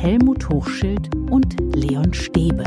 Helmut 0.00 0.48
Hochschild 0.48 1.14
und 1.30 1.56
Leon 1.76 2.14
Stäbe. 2.14 2.64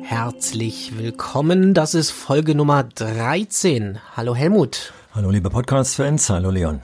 Herzlich 0.00 0.96
willkommen, 0.96 1.74
das 1.74 1.92
ist 1.94 2.10
Folge 2.10 2.54
Nummer 2.54 2.84
13. 2.84 3.98
Hallo 4.16 4.34
Helmut. 4.34 4.94
Hallo 5.14 5.28
liebe 5.28 5.50
Podcast-Fans, 5.50 6.30
hallo 6.30 6.48
Leon. 6.48 6.80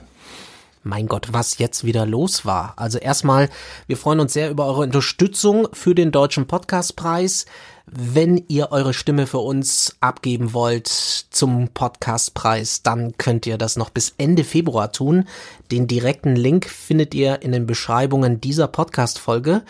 Mein 0.83 1.07
Gott, 1.07 1.29
was 1.31 1.57
jetzt 1.57 1.85
wieder 1.85 2.05
los 2.05 2.45
war. 2.45 2.73
Also 2.75 2.97
erstmal, 2.97 3.49
wir 3.87 3.95
freuen 3.95 4.19
uns 4.19 4.33
sehr 4.33 4.49
über 4.49 4.65
eure 4.65 4.81
Unterstützung 4.81 5.69
für 5.71 5.95
den 5.95 6.11
Deutschen 6.11 6.45
Podcastpreis. 6.45 7.45
Wenn 7.85 8.43
ihr 8.49 8.71
eure 8.71 8.93
Stimme 8.93 9.25
für 9.25 9.39
uns 9.39 9.95
abgeben 10.01 10.53
wollt 10.53 10.87
zum 10.87 11.69
Podcastpreis, 11.69 12.83
dann 12.83 13.17
könnt 13.17 13.45
ihr 13.45 13.57
das 13.57 13.77
noch 13.77 13.89
bis 13.89 14.13
Ende 14.17 14.43
Februar 14.43 14.91
tun. 14.91 15.25
Den 15.71 15.87
direkten 15.87 16.35
Link 16.35 16.65
findet 16.65 17.13
ihr 17.13 17.41
in 17.41 17.53
den 17.53 17.65
Beschreibungen 17.65 18.41
dieser 18.41 18.67
Podcast-Folge. 18.67 19.63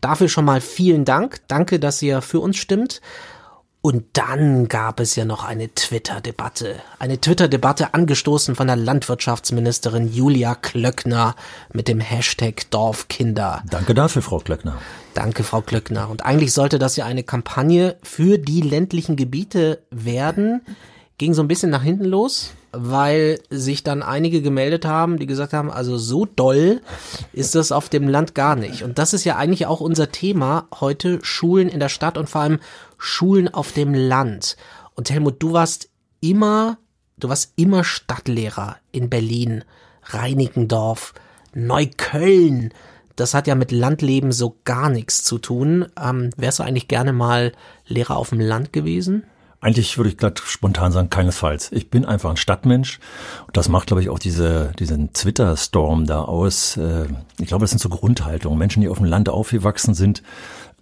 Dafür 0.00 0.28
schon 0.28 0.46
mal 0.46 0.62
vielen 0.62 1.04
Dank. 1.04 1.40
Danke, 1.48 1.78
dass 1.78 2.00
ihr 2.00 2.22
für 2.22 2.40
uns 2.40 2.56
stimmt. 2.56 3.02
Und 3.86 4.04
dann 4.14 4.68
gab 4.68 4.98
es 4.98 5.14
ja 5.14 5.26
noch 5.26 5.44
eine 5.44 5.68
Twitter-Debatte. 5.74 6.76
Eine 6.98 7.20
Twitter-Debatte 7.20 7.92
angestoßen 7.92 8.54
von 8.54 8.66
der 8.66 8.76
Landwirtschaftsministerin 8.76 10.10
Julia 10.10 10.54
Klöckner 10.54 11.34
mit 11.74 11.88
dem 11.88 12.00
Hashtag 12.00 12.70
Dorfkinder. 12.70 13.62
Danke 13.68 13.92
dafür, 13.92 14.22
Frau 14.22 14.38
Klöckner. 14.38 14.78
Danke, 15.12 15.42
Frau 15.44 15.60
Klöckner. 15.60 16.08
Und 16.08 16.24
eigentlich 16.24 16.54
sollte 16.54 16.78
das 16.78 16.96
ja 16.96 17.04
eine 17.04 17.24
Kampagne 17.24 17.96
für 18.02 18.38
die 18.38 18.62
ländlichen 18.62 19.16
Gebiete 19.16 19.82
werden. 19.90 20.62
Ging 21.18 21.34
so 21.34 21.42
ein 21.42 21.48
bisschen 21.48 21.68
nach 21.70 21.82
hinten 21.82 22.06
los, 22.06 22.52
weil 22.72 23.38
sich 23.50 23.84
dann 23.84 24.02
einige 24.02 24.40
gemeldet 24.40 24.86
haben, 24.86 25.18
die 25.18 25.26
gesagt 25.26 25.52
haben, 25.52 25.70
also 25.70 25.98
so 25.98 26.24
doll 26.24 26.80
ist 27.34 27.54
das 27.54 27.70
auf 27.70 27.90
dem 27.90 28.08
Land 28.08 28.34
gar 28.34 28.56
nicht. 28.56 28.82
Und 28.82 28.98
das 28.98 29.12
ist 29.12 29.24
ja 29.24 29.36
eigentlich 29.36 29.66
auch 29.66 29.80
unser 29.80 30.10
Thema 30.10 30.68
heute, 30.80 31.18
Schulen 31.22 31.68
in 31.68 31.80
der 31.80 31.90
Stadt 31.90 32.16
und 32.16 32.30
vor 32.30 32.40
allem 32.40 32.60
Schulen 33.04 33.52
auf 33.52 33.72
dem 33.72 33.94
Land. 33.94 34.56
Und 34.94 35.10
Helmut, 35.10 35.42
du 35.42 35.52
warst 35.52 35.90
immer, 36.20 36.78
du 37.18 37.28
warst 37.28 37.52
immer 37.56 37.84
Stadtlehrer 37.84 38.76
in 38.92 39.10
Berlin, 39.10 39.64
Reinickendorf, 40.04 41.14
Neukölln. 41.54 42.72
Das 43.16 43.34
hat 43.34 43.46
ja 43.46 43.54
mit 43.54 43.72
Landleben 43.72 44.32
so 44.32 44.56
gar 44.64 44.88
nichts 44.88 45.22
zu 45.22 45.38
tun. 45.38 45.86
Ähm, 46.02 46.30
wärst 46.36 46.58
du 46.58 46.62
eigentlich 46.62 46.88
gerne 46.88 47.12
mal 47.12 47.52
Lehrer 47.86 48.16
auf 48.16 48.30
dem 48.30 48.40
Land 48.40 48.72
gewesen? 48.72 49.24
Eigentlich 49.60 49.96
würde 49.96 50.10
ich 50.10 50.18
gerade 50.18 50.42
spontan 50.44 50.92
sagen, 50.92 51.08
keinesfalls. 51.08 51.72
Ich 51.72 51.88
bin 51.88 52.04
einfach 52.04 52.28
ein 52.28 52.36
Stadtmensch. 52.36 53.00
Und 53.46 53.56
das 53.56 53.70
macht, 53.70 53.86
glaube 53.86 54.02
ich, 54.02 54.10
auch 54.10 54.18
diese, 54.18 54.72
diesen 54.78 55.14
Twitter-Storm 55.14 56.06
da 56.06 56.22
aus. 56.22 56.76
Äh, 56.76 57.06
ich 57.38 57.46
glaube, 57.46 57.62
das 57.62 57.70
sind 57.70 57.78
so 57.78 57.88
Grundhaltungen. 57.88 58.58
Menschen, 58.58 58.82
die 58.82 58.88
auf 58.88 58.98
dem 58.98 59.06
Land 59.06 59.28
aufgewachsen 59.30 59.94
sind, 59.94 60.22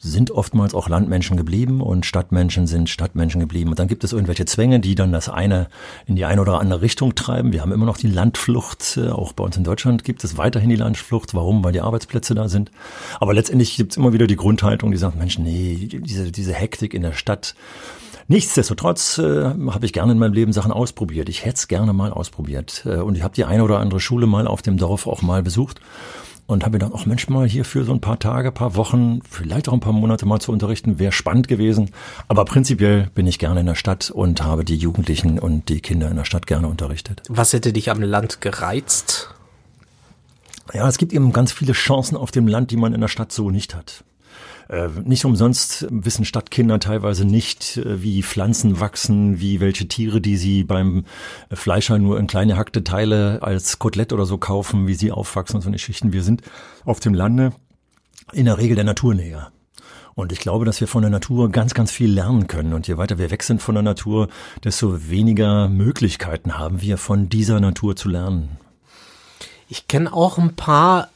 sind 0.04 0.32
oftmals 0.32 0.74
auch 0.74 0.88
Landmenschen 0.88 1.36
geblieben 1.36 1.80
und 1.80 2.04
Stadtmenschen 2.04 2.66
sind 2.66 2.90
Stadtmenschen 2.90 3.40
geblieben. 3.40 3.70
Und 3.70 3.78
dann 3.78 3.86
gibt 3.86 4.02
es 4.02 4.12
irgendwelche 4.12 4.44
Zwänge, 4.46 4.80
die 4.80 4.96
dann 4.96 5.12
das 5.12 5.28
eine 5.28 5.68
in 6.06 6.16
die 6.16 6.24
eine 6.24 6.40
oder 6.40 6.58
andere 6.58 6.82
Richtung 6.82 7.14
treiben. 7.14 7.52
Wir 7.52 7.62
haben 7.62 7.70
immer 7.70 7.86
noch 7.86 7.96
die 7.96 8.08
Landflucht, 8.08 8.96
äh, 8.96 9.10
auch 9.10 9.32
bei 9.32 9.44
uns 9.44 9.56
in 9.56 9.62
Deutschland 9.62 10.02
gibt 10.02 10.24
es 10.24 10.36
weiterhin 10.36 10.70
die 10.70 10.76
Landflucht. 10.76 11.34
Warum? 11.34 11.62
Weil 11.62 11.72
die 11.72 11.80
Arbeitsplätze 11.80 12.34
da 12.34 12.48
sind. 12.48 12.72
Aber 13.20 13.32
letztendlich 13.32 13.76
gibt 13.76 13.92
es 13.92 13.96
immer 13.96 14.12
wieder 14.12 14.26
die 14.26 14.34
Grundhaltung, 14.34 14.90
die 14.90 14.98
sagt, 14.98 15.16
Mensch, 15.16 15.38
nee, 15.38 15.88
diese, 15.88 16.32
diese 16.32 16.52
Hektik 16.52 16.94
in 16.94 17.02
der 17.02 17.12
Stadt. 17.12 17.54
Nichtsdestotrotz 18.26 19.18
äh, 19.18 19.44
habe 19.44 19.86
ich 19.86 19.92
gerne 19.92 20.12
in 20.12 20.18
meinem 20.18 20.32
Leben 20.32 20.52
Sachen 20.52 20.72
ausprobiert. 20.72 21.28
Ich 21.28 21.44
hätte 21.44 21.56
es 21.56 21.68
gerne 21.68 21.92
mal 21.92 22.12
ausprobiert. 22.12 22.82
Äh, 22.86 22.96
und 22.96 23.14
ich 23.16 23.22
habe 23.22 23.34
die 23.34 23.44
eine 23.44 23.62
oder 23.62 23.78
andere 23.78 24.00
Schule 24.00 24.26
mal 24.26 24.48
auf 24.48 24.62
dem 24.62 24.78
Dorf 24.78 25.06
auch 25.06 25.22
mal 25.22 25.44
besucht 25.44 25.80
und 26.46 26.64
habe 26.64 26.72
mir 26.72 26.78
gedacht, 26.80 26.92
ach 27.00 27.06
Mensch, 27.06 27.28
mal 27.28 27.48
hier 27.48 27.64
für 27.64 27.84
so 27.84 27.92
ein 27.92 28.00
paar 28.00 28.18
Tage, 28.18 28.52
paar 28.52 28.76
Wochen, 28.76 29.20
vielleicht 29.28 29.68
auch 29.68 29.72
ein 29.72 29.80
paar 29.80 29.92
Monate 29.92 30.26
mal 30.26 30.40
zu 30.40 30.52
unterrichten, 30.52 30.98
wäre 30.98 31.12
spannend 31.12 31.48
gewesen. 31.48 31.90
Aber 32.28 32.44
prinzipiell 32.44 33.08
bin 33.14 33.26
ich 33.26 33.38
gerne 33.38 33.60
in 33.60 33.66
der 33.66 33.74
Stadt 33.74 34.10
und 34.10 34.42
habe 34.42 34.64
die 34.64 34.76
Jugendlichen 34.76 35.38
und 35.38 35.68
die 35.68 35.80
Kinder 35.80 36.10
in 36.10 36.16
der 36.16 36.24
Stadt 36.24 36.46
gerne 36.46 36.68
unterrichtet. 36.68 37.22
Was 37.28 37.52
hätte 37.52 37.72
dich 37.72 37.90
am 37.90 38.02
Land 38.02 38.40
gereizt? 38.40 39.30
Ja, 40.72 40.88
es 40.88 40.98
gibt 40.98 41.12
eben 41.12 41.32
ganz 41.32 41.52
viele 41.52 41.72
Chancen 41.72 42.16
auf 42.16 42.30
dem 42.30 42.46
Land, 42.46 42.70
die 42.70 42.76
man 42.76 42.94
in 42.94 43.00
der 43.00 43.08
Stadt 43.08 43.32
so 43.32 43.50
nicht 43.50 43.74
hat. 43.74 44.04
Äh, 44.72 44.88
nicht 45.04 45.26
umsonst 45.26 45.86
wissen 45.90 46.24
Stadtkinder 46.24 46.80
teilweise 46.80 47.26
nicht, 47.26 47.76
äh, 47.76 48.02
wie 48.02 48.22
Pflanzen 48.22 48.80
wachsen, 48.80 49.38
wie 49.38 49.60
welche 49.60 49.86
Tiere, 49.86 50.22
die 50.22 50.38
sie 50.38 50.64
beim 50.64 51.04
Fleischer 51.52 51.98
nur 51.98 52.18
in 52.18 52.26
kleine 52.26 52.56
hackte 52.56 52.82
Teile 52.82 53.42
als 53.42 53.78
Kotelett 53.78 54.14
oder 54.14 54.24
so 54.24 54.38
kaufen, 54.38 54.86
wie 54.86 54.94
sie 54.94 55.12
aufwachsen 55.12 55.56
und 55.56 55.62
so 55.62 55.68
eine 55.68 55.78
Schichten. 55.78 56.14
Wir 56.14 56.22
sind 56.22 56.40
auf 56.86 57.00
dem 57.00 57.12
Lande 57.12 57.52
in 58.32 58.46
der 58.46 58.56
Regel 58.56 58.74
der 58.74 58.86
Natur 58.86 59.14
näher. 59.14 59.52
Und 60.14 60.32
ich 60.32 60.38
glaube, 60.38 60.64
dass 60.64 60.80
wir 60.80 60.88
von 60.88 61.02
der 61.02 61.10
Natur 61.10 61.50
ganz, 61.50 61.74
ganz 61.74 61.90
viel 61.90 62.10
lernen 62.10 62.46
können. 62.46 62.72
Und 62.72 62.88
je 62.88 62.96
weiter 62.96 63.18
wir 63.18 63.30
weg 63.30 63.42
sind 63.42 63.60
von 63.60 63.74
der 63.74 63.82
Natur, 63.82 64.28
desto 64.64 65.10
weniger 65.10 65.68
Möglichkeiten 65.68 66.58
haben 66.58 66.80
wir 66.80 66.96
von 66.96 67.28
dieser 67.28 67.60
Natur 67.60 67.94
zu 67.94 68.08
lernen. 68.08 68.56
Ich 69.68 69.86
kenne 69.86 70.12
auch 70.12 70.38
ein 70.38 70.54
paar 70.56 71.08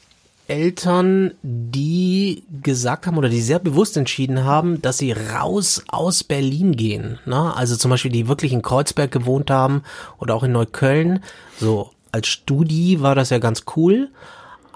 Eltern, 0.49 1.33
die 1.43 2.45
gesagt 2.62 3.07
haben 3.07 3.19
oder 3.19 3.29
die 3.29 3.41
sehr 3.41 3.59
bewusst 3.59 3.97
entschieden 3.97 4.45
haben, 4.45 4.81
dass 4.83 4.99
sie 4.99 5.12
raus 5.12 5.84
aus 5.89 6.25
Berlin 6.25 6.77
gehen. 6.77 7.19
Ne? 7.27 7.55
Also 7.57 7.77
zum 7.77 7.91
Beispiel, 7.91 8.12
die 8.12 8.29
wirklich 8.29 8.53
in 8.53 8.62
Kreuzberg 8.62 9.11
gewohnt 9.11 9.51
haben 9.51 9.83
oder 10.19 10.34
auch 10.34 10.45
in 10.45 10.53
Neukölln. 10.53 11.23
So 11.59 11.91
als 12.12 12.29
Studi 12.29 13.01
war 13.03 13.15
das 13.15 13.31
ja 13.31 13.39
ganz 13.39 13.65
cool. 13.77 14.09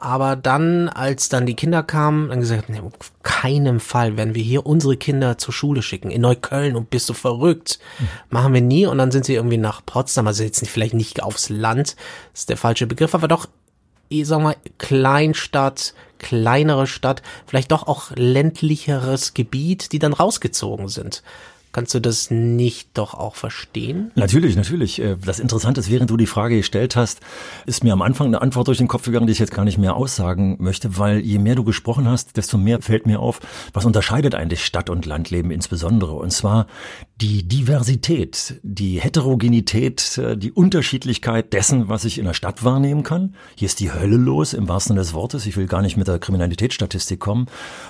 Aber 0.03 0.35
dann, 0.35 0.89
als 0.89 1.29
dann 1.29 1.45
die 1.45 1.55
Kinder 1.55 1.83
kamen, 1.83 2.31
dann 2.31 2.41
gesagt, 2.41 2.71
nee, 2.71 2.81
auf 2.81 3.13
keinen 3.23 3.81
Fall 3.81 4.17
werden 4.17 4.35
wir 4.35 4.43
hier 4.43 4.65
unsere 4.65 4.97
Kinder 4.97 5.37
zur 5.37 5.53
Schule 5.53 5.83
schicken. 5.83 6.11
In 6.11 6.23
Neukölln 6.23 6.75
und 6.75 6.89
bist 6.89 7.11
du 7.11 7.13
verrückt. 7.13 7.79
Machen 8.31 8.55
wir 8.55 8.63
nie. 8.63 8.87
Und 8.87 8.97
dann 8.97 9.11
sind 9.11 9.27
sie 9.27 9.35
irgendwie 9.35 9.59
nach 9.59 9.85
Potsdam, 9.85 10.27
also 10.27 10.43
jetzt 10.43 10.67
vielleicht 10.67 10.95
nicht 10.95 11.23
aufs 11.23 11.51
Land, 11.51 11.97
ist 12.33 12.49
der 12.49 12.57
falsche 12.57 12.87
Begriff, 12.87 13.15
aber 13.15 13.29
doch 13.29 13.47
ich 14.10 14.26
sag 14.26 14.43
mal, 14.43 14.56
Kleinstadt, 14.76 15.94
kleinere 16.19 16.87
Stadt, 16.87 17.22
vielleicht 17.47 17.72
doch 17.72 17.87
auch 17.87 18.10
ländlicheres 18.15 19.32
Gebiet, 19.32 19.93
die 19.93 19.98
dann 19.98 20.12
rausgezogen 20.12 20.88
sind. 20.88 21.22
Kannst 21.73 21.95
du 21.95 22.01
das 22.01 22.33
nicht 22.33 22.91
doch 22.95 23.15
auch 23.15 23.37
verstehen? 23.37 24.11
Natürlich, 24.17 24.57
natürlich. 24.57 25.01
Äh, 25.01 25.17
das 25.25 25.39
Interessante 25.39 25.79
ist, 25.81 25.91
während 25.91 26.11
du 26.11 26.17
die 26.17 26.27
Frage 26.27 26.57
gestellt 26.57 26.97
hast, 26.97 27.21
ist 27.65 27.85
mir 27.85 27.93
am 27.93 28.03
Anfang 28.03 28.27
eine 28.27 28.43
Antwort 28.43 28.67
durch 28.67 28.79
den 28.79 28.89
Kopf 28.89 29.05
gegangen, 29.05 29.29
die 29.29 29.33
ich 29.33 29.39
jetzt 29.39 29.55
gar 29.55 29.65
nicht 29.65 29.79
mehr 29.79 29.95
aussagen 29.95 30.57
möchte, 30.59 30.99
weil 30.99 31.21
je 31.21 31.39
mehr 31.39 31.55
du 31.55 31.63
gesprochen 31.63 32.09
hast, 32.09 32.37
desto 32.37 32.59
mehr 32.59 32.83
fällt 32.83 33.07
mir 33.07 33.21
auf, 33.21 33.41
was 33.73 33.85
unterscheidet 33.85 34.35
eigentlich 34.35 34.65
Stadt- 34.65 34.91
und 34.91 35.07
Landleben 35.07 35.53
insbesondere. 35.53 36.13
Und 36.13 36.33
zwar 36.33 36.67
die 37.21 37.45
Diversität, 37.47 38.59
die 38.65 39.01
Heterogenität, 39.01 40.19
äh, 40.19 40.37
die 40.37 40.51
Unterschiedlichkeit 40.51 41.53
dessen, 41.53 41.89
was 41.89 42.05
ich 42.05 42.19
in 42.19 42.25
der 42.25 42.35
Stadt 42.35 42.65
wahrnehmen 42.65 43.05
kann. 43.05 43.37
Hier 43.55 43.67
ist 43.67 43.79
die 43.79 43.93
Hölle 43.93 44.17
los, 44.17 44.55
im 44.55 44.69
wahrsten 44.69 44.95
Sinne 44.95 45.03
des 45.03 45.15
Wortes. 45.15 45.47
Ich 45.47 45.57
will 45.57 45.67
gar 45.67 45.83
nicht 45.83 45.97
mit 45.97 46.09
der 46.09 46.19
Kriminalitätsstatistik 46.19 47.21
kommen. 47.21 47.47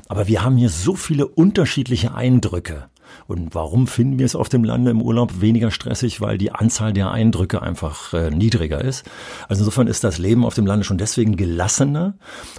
Aber 0.08 0.28
wir 0.28 0.44
haben 0.44 0.58
hier 0.58 0.68
so 0.68 0.96
viele 0.96 1.26
unterschiedliche 1.26 2.14
Eindrücke. 2.14 2.90
Und 3.26 3.54
warum 3.54 3.86
finden 3.86 4.18
wir 4.18 4.26
es 4.26 4.36
auf 4.36 4.48
dem 4.48 4.64
Lande 4.64 4.90
im 4.90 5.02
Urlaub 5.02 5.40
weniger 5.40 5.70
stressig? 5.70 6.20
Weil 6.20 6.38
die 6.38 6.52
Anzahl 6.52 6.92
der 6.92 7.10
Eindrücke 7.10 7.62
einfach 7.62 8.12
äh, 8.12 8.30
niedriger 8.30 8.82
ist. 8.82 9.04
Also 9.48 9.62
insofern 9.62 9.86
ist 9.86 10.04
das 10.04 10.18
Leben 10.18 10.44
auf 10.44 10.54
dem 10.54 10.66
Lande 10.66 10.84
schon 10.84 10.98
deswegen 10.98 11.36
gelassener. 11.36 12.14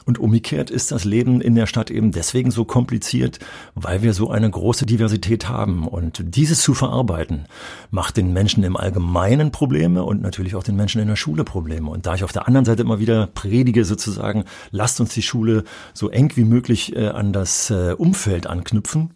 Und 0.06 0.20
umgekehrt 0.20 0.70
ist 0.70 0.92
das 0.92 1.06
Leben 1.06 1.42
in 1.42 1.56
der 1.56 1.66
Stadt 1.66 1.92
eben 1.92 2.12
deswegen 2.12 2.52
so 2.52 2.66
kompliziert, 2.66 3.40
weil 3.76 4.02
wir 4.02 4.14
so 4.14 4.30
eine 4.30 4.50
große 4.50 4.86
Diversität 4.86 5.50
haben. 5.50 5.88
Und 5.88 6.36
dieses 6.36 6.62
zu 6.62 6.74
verarbeiten, 6.74 7.46
macht 7.90 8.18
den 8.18 8.34
Menschen 8.34 8.64
im 8.64 8.78
Allgemeinen 8.78 9.52
Probleme 9.52 10.04
und 10.04 10.22
natürlich 10.22 10.56
auch 10.56 10.64
den 10.64 10.76
Menschen 10.76 11.02
in 11.02 11.08
der 11.08 11.16
Schule 11.16 11.44
Probleme. 11.44 11.90
Und 11.90 12.06
da 12.06 12.16
ich 12.16 12.24
auf 12.24 12.32
der 12.32 12.48
anderen 12.48 12.66
Seite 12.66 12.82
immer 12.82 13.00
wieder 13.00 13.28
predige 13.28 13.86
sozusagen, 13.86 14.46
lasst 14.72 15.00
uns 15.00 15.14
die 15.14 15.22
Schule 15.22 15.64
so 15.94 16.10
eng 16.10 16.32
wie 16.36 16.44
möglich 16.44 16.96
äh, 16.96 17.08
an 17.08 17.34
das 17.34 17.70
äh, 17.70 17.94
Umfeld 17.98 18.48
anknüpfen, 18.48 19.12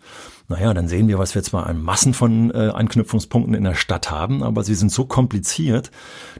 naja, 0.47 0.73
dann 0.73 0.87
sehen 0.87 1.07
wir, 1.07 1.17
was 1.17 1.33
wir 1.33 1.41
zwar 1.41 1.65
an 1.65 1.81
Massen 1.81 2.13
von 2.13 2.51
äh, 2.51 2.69
Anknüpfungspunkten 2.73 3.55
in 3.55 3.63
der 3.63 3.73
Stadt 3.73 4.11
haben, 4.11 4.43
aber 4.43 4.63
sie 4.63 4.75
sind 4.75 4.91
so 4.91 5.05
kompliziert, 5.05 5.89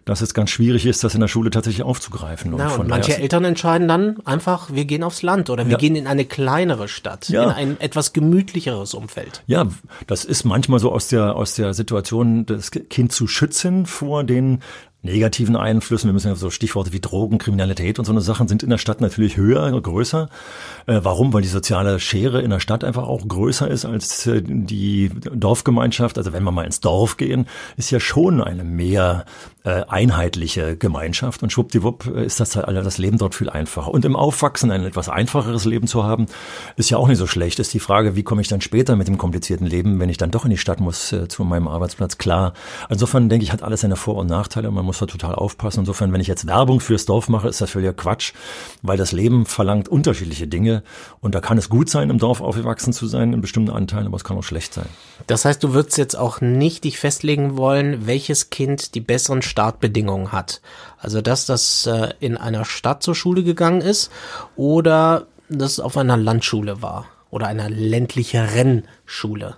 dass 0.06 0.22
es 0.22 0.34
ganz 0.34 0.52
schwierig 0.52 0.86
ist, 0.86 1.04
das 1.04 1.16
in 1.16 1.22
der 1.22 1.28
Schule 1.28 1.50
tatsächlich 1.50 1.84
aufzugreifen. 1.84 2.54
Und, 2.54 2.60
Na, 2.60 2.75
und 2.75 2.88
manche 2.88 3.18
Eltern 3.18 3.46
entscheiden 3.46 3.88
dann 3.88 4.18
einfach, 4.25 4.72
wir 4.72 4.86
gehen 4.86 5.04
aufs 5.04 5.24
Land 5.24 5.50
oder 5.50 5.66
wir 5.66 5.74
ja. 5.74 5.78
gehen 5.78 5.96
in 5.96 6.06
eine 6.06 6.25
kleinere 6.25 6.88
Stadt, 6.88 7.30
ja. 7.30 7.44
in 7.44 7.50
ein 7.50 7.81
etwas 7.81 8.13
gemütlicheres 8.13 8.94
Umfeld. 8.94 9.44
Ja, 9.48 9.68
das 10.06 10.24
ist 10.24 10.44
manchmal 10.44 10.80
so 10.80 10.92
aus 10.92 11.08
der, 11.08 11.36
aus 11.36 11.56
der 11.56 11.74
Situation, 11.74 12.46
das 12.46 12.69
Kind 12.72 13.12
zu 13.12 13.28
schützen 13.28 13.88
vor 13.88 14.24
den 14.24 14.62
negativen 15.06 15.56
Einflüssen. 15.56 16.10
Wir 16.10 16.13
müssen 16.13 16.28
ja 16.28 16.36
so 16.36 16.50
Stichworte 16.50 16.92
wie 16.92 17.00
Drogen, 17.00 17.38
Kriminalität 17.38 18.00
und 18.00 18.06
so 18.06 18.12
eine 18.12 18.22
Sachen 18.22 18.48
sind 18.48 18.63
in 18.63 18.69
der 18.69 18.78
Stadt 18.78 19.02
natürlich 19.02 19.38
höher, 19.38 19.80
größer. 19.80 20.30
Äh, 20.88 21.00
warum? 21.04 21.34
Weil 21.34 21.42
die 21.42 21.48
soziale 21.48 22.00
Schere 22.00 22.42
in 22.42 22.50
der 22.50 22.60
Stadt 22.60 22.84
einfach 22.84 23.07
auch 23.07 23.25
größer 23.28 23.69
ist 23.69 23.86
als 23.86 24.28
äh, 24.28 24.42
die 24.44 25.10
Dorfgemeinschaft. 25.34 26.18
Also 26.18 26.34
wenn 26.34 26.44
wir 26.44 26.52
mal 26.52 26.66
ins 26.66 26.81
Dorf 26.81 27.18
gehen, 27.18 27.48
ist 27.78 27.92
ja 27.92 28.00
schon 28.00 28.42
eine 28.42 28.63
mehr 28.63 29.25
äh, 29.66 29.84
einheitliche 29.88 30.78
Gemeinschaft 30.78 31.42
und 31.42 31.52
schwuppdiwupp 31.52 32.06
äh, 32.16 32.26
ist 32.26 32.40
das, 32.40 32.52
das 32.52 32.98
Leben 32.98 33.18
dort 33.18 33.34
viel 33.34 33.50
einfacher. 33.50 33.92
Und 33.92 34.06
im 34.06 34.16
Aufwachsen 34.16 34.72
ein 34.72 34.86
etwas 34.86 35.10
einfacheres 35.10 35.66
Leben 35.66 35.88
zu 35.88 36.04
haben, 36.04 36.28
ist 36.78 36.92
ja 36.92 36.98
auch 36.98 37.08
nicht 37.08 37.18
so 37.18 37.26
schlecht. 37.26 37.58
Ist 37.60 37.74
die 37.74 37.80
Frage, 37.80 38.16
wie 38.16 38.24
komme 38.24 38.42
ich 38.42 38.48
dann 38.48 38.62
später 38.62 38.96
mit 38.96 39.08
dem 39.08 39.18
komplizierten 39.18 39.66
Leben, 39.66 40.00
wenn 40.00 40.10
ich 40.10 40.18
dann 40.18 40.30
doch 40.30 40.46
in 40.46 40.52
die 40.52 40.58
Stadt 40.58 40.80
muss, 40.80 41.12
äh, 41.12 41.28
zu 41.28 41.44
meinem 41.44 41.68
Arbeitsplatz, 41.68 42.18
klar. 42.20 42.54
Insofern 42.90 43.28
denke 43.28 43.44
ich, 43.44 43.52
hat 43.52 43.64
alles 43.64 43.82
seine 43.82 43.96
Vor- 43.96 44.18
und 44.18 44.28
Nachteile 44.28 44.70
und 44.70 44.76
man 44.76 44.86
muss 44.86 45.00
da 45.00 45.08
total 45.08 45.34
aufpassen. 45.34 45.80
Insofern, 45.80 46.14
wenn 46.14 46.22
ich 46.22 46.28
jetzt 46.28 46.46
Werbung 46.46 46.80
fürs 46.80 47.06
Dorf 47.06 47.28
mache, 47.28 47.48
ist 47.48 47.60
das 47.60 47.72
völliger 47.72 47.94
Quatsch, 47.94 48.34
weil 48.84 48.98
das 48.98 49.12
Leben 49.12 49.48
verlangt 49.48 49.90
unterschiedliche 49.90 50.48
Dinge 50.48 50.84
und 51.22 51.34
da 51.34 51.42
kann 51.42 51.58
es 51.58 51.70
gut 51.70 51.90
sein, 51.90 52.12
im 52.12 52.20
Dorf 52.20 52.40
aufgewachsen 52.42 52.94
zu 52.94 53.08
sein, 53.08 53.34
in 53.34 53.42
bestimmten 53.42 53.72
Anteilen, 53.72 54.06
aber 54.06 54.18
es 54.18 54.24
kann 54.24 54.38
auch 54.38 54.44
schlecht 54.44 54.76
sein. 54.76 54.86
Das 55.28 55.46
heißt, 55.46 55.64
du 55.64 55.74
würdest 55.74 55.98
jetzt 55.98 56.16
auch 56.16 56.40
nicht 56.42 56.84
dich 56.84 57.00
festlegen 57.00 57.58
wollen, 57.58 58.06
welches 58.06 58.52
Kind 58.52 58.94
die 58.94 59.02
besseren 59.02 59.42
Startbedingungen 59.56 60.34
hat. 60.34 60.62
Also 60.98 61.22
dass 61.22 61.46
das 61.46 61.86
äh, 61.86 62.10
in 62.19 62.36
einer 62.36 62.66
Stadt 62.66 63.02
zur 63.02 63.16
Schule 63.16 63.42
gegangen 63.44 63.80
ist 63.80 64.12
oder 64.57 65.28
das 65.48 65.80
auf 65.80 65.96
einer 65.96 66.18
Landschule 66.18 66.81
war 66.81 67.06
oder 67.30 67.48
einer 67.48 67.69
ländlicheren 67.69 68.84
Schule. 69.06 69.56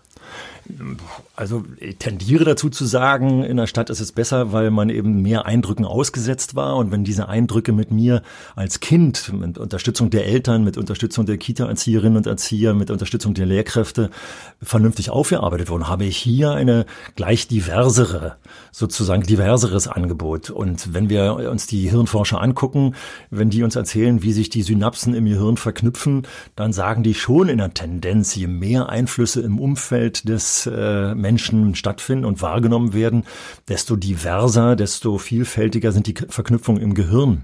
Also 1.35 1.63
ich 1.79 1.97
tendiere 1.97 2.43
dazu 2.43 2.69
zu 2.69 2.85
sagen, 2.85 3.43
in 3.43 3.57
der 3.57 3.67
Stadt 3.67 3.89
ist 3.89 3.99
es 3.99 4.11
besser, 4.11 4.51
weil 4.51 4.71
man 4.71 4.89
eben 4.89 5.21
mehr 5.21 5.45
Eindrücken 5.45 5.85
ausgesetzt 5.85 6.55
war. 6.55 6.77
Und 6.77 6.91
wenn 6.91 7.03
diese 7.03 7.29
Eindrücke 7.29 7.71
mit 7.71 7.91
mir 7.91 8.21
als 8.55 8.79
Kind, 8.79 9.31
mit 9.33 9.57
Unterstützung 9.57 10.09
der 10.09 10.25
Eltern, 10.25 10.63
mit 10.63 10.77
Unterstützung 10.77 11.25
der 11.25 11.37
Kita-Erzieherinnen 11.37 12.17
und 12.17 12.27
Erzieher, 12.27 12.73
mit 12.73 12.91
Unterstützung 12.91 13.33
der 13.33 13.45
Lehrkräfte 13.45 14.09
vernünftig 14.61 15.09
aufgearbeitet 15.09 15.69
wurden, 15.69 15.87
habe 15.87 16.05
ich 16.05 16.17
hier 16.17 16.51
eine 16.51 16.85
gleich 17.15 17.47
diversere, 17.47 18.37
sozusagen 18.71 19.23
diverseres 19.23 19.87
Angebot. 19.87 20.49
Und 20.49 20.93
wenn 20.93 21.09
wir 21.09 21.49
uns 21.51 21.67
die 21.67 21.89
Hirnforscher 21.89 22.41
angucken, 22.41 22.95
wenn 23.29 23.49
die 23.49 23.63
uns 23.63 23.75
erzählen, 23.75 24.23
wie 24.23 24.33
sich 24.33 24.49
die 24.49 24.63
Synapsen 24.63 25.13
im 25.13 25.25
Gehirn 25.25 25.57
verknüpfen, 25.57 26.23
dann 26.55 26.73
sagen 26.73 27.03
die 27.03 27.13
schon 27.13 27.47
in 27.49 27.59
der 27.59 27.73
Tendenz, 27.73 28.35
je 28.35 28.47
mehr 28.47 28.89
Einflüsse 28.89 29.41
im 29.41 29.59
Umfeld 29.59 30.27
des 30.27 30.56
äh, 30.65 31.13
Menschen 31.13 31.75
stattfinden 31.75 32.25
und 32.25 32.42
wahrgenommen 32.42 32.94
werden, 32.94 33.24
desto 33.68 33.95
diverser, 33.95 34.75
desto 34.75 35.18
vielfältiger 35.18 35.92
sind 35.92 36.07
die 36.07 36.15
Verknüpfungen 36.30 36.81
im 36.81 36.94
Gehirn. 36.94 37.44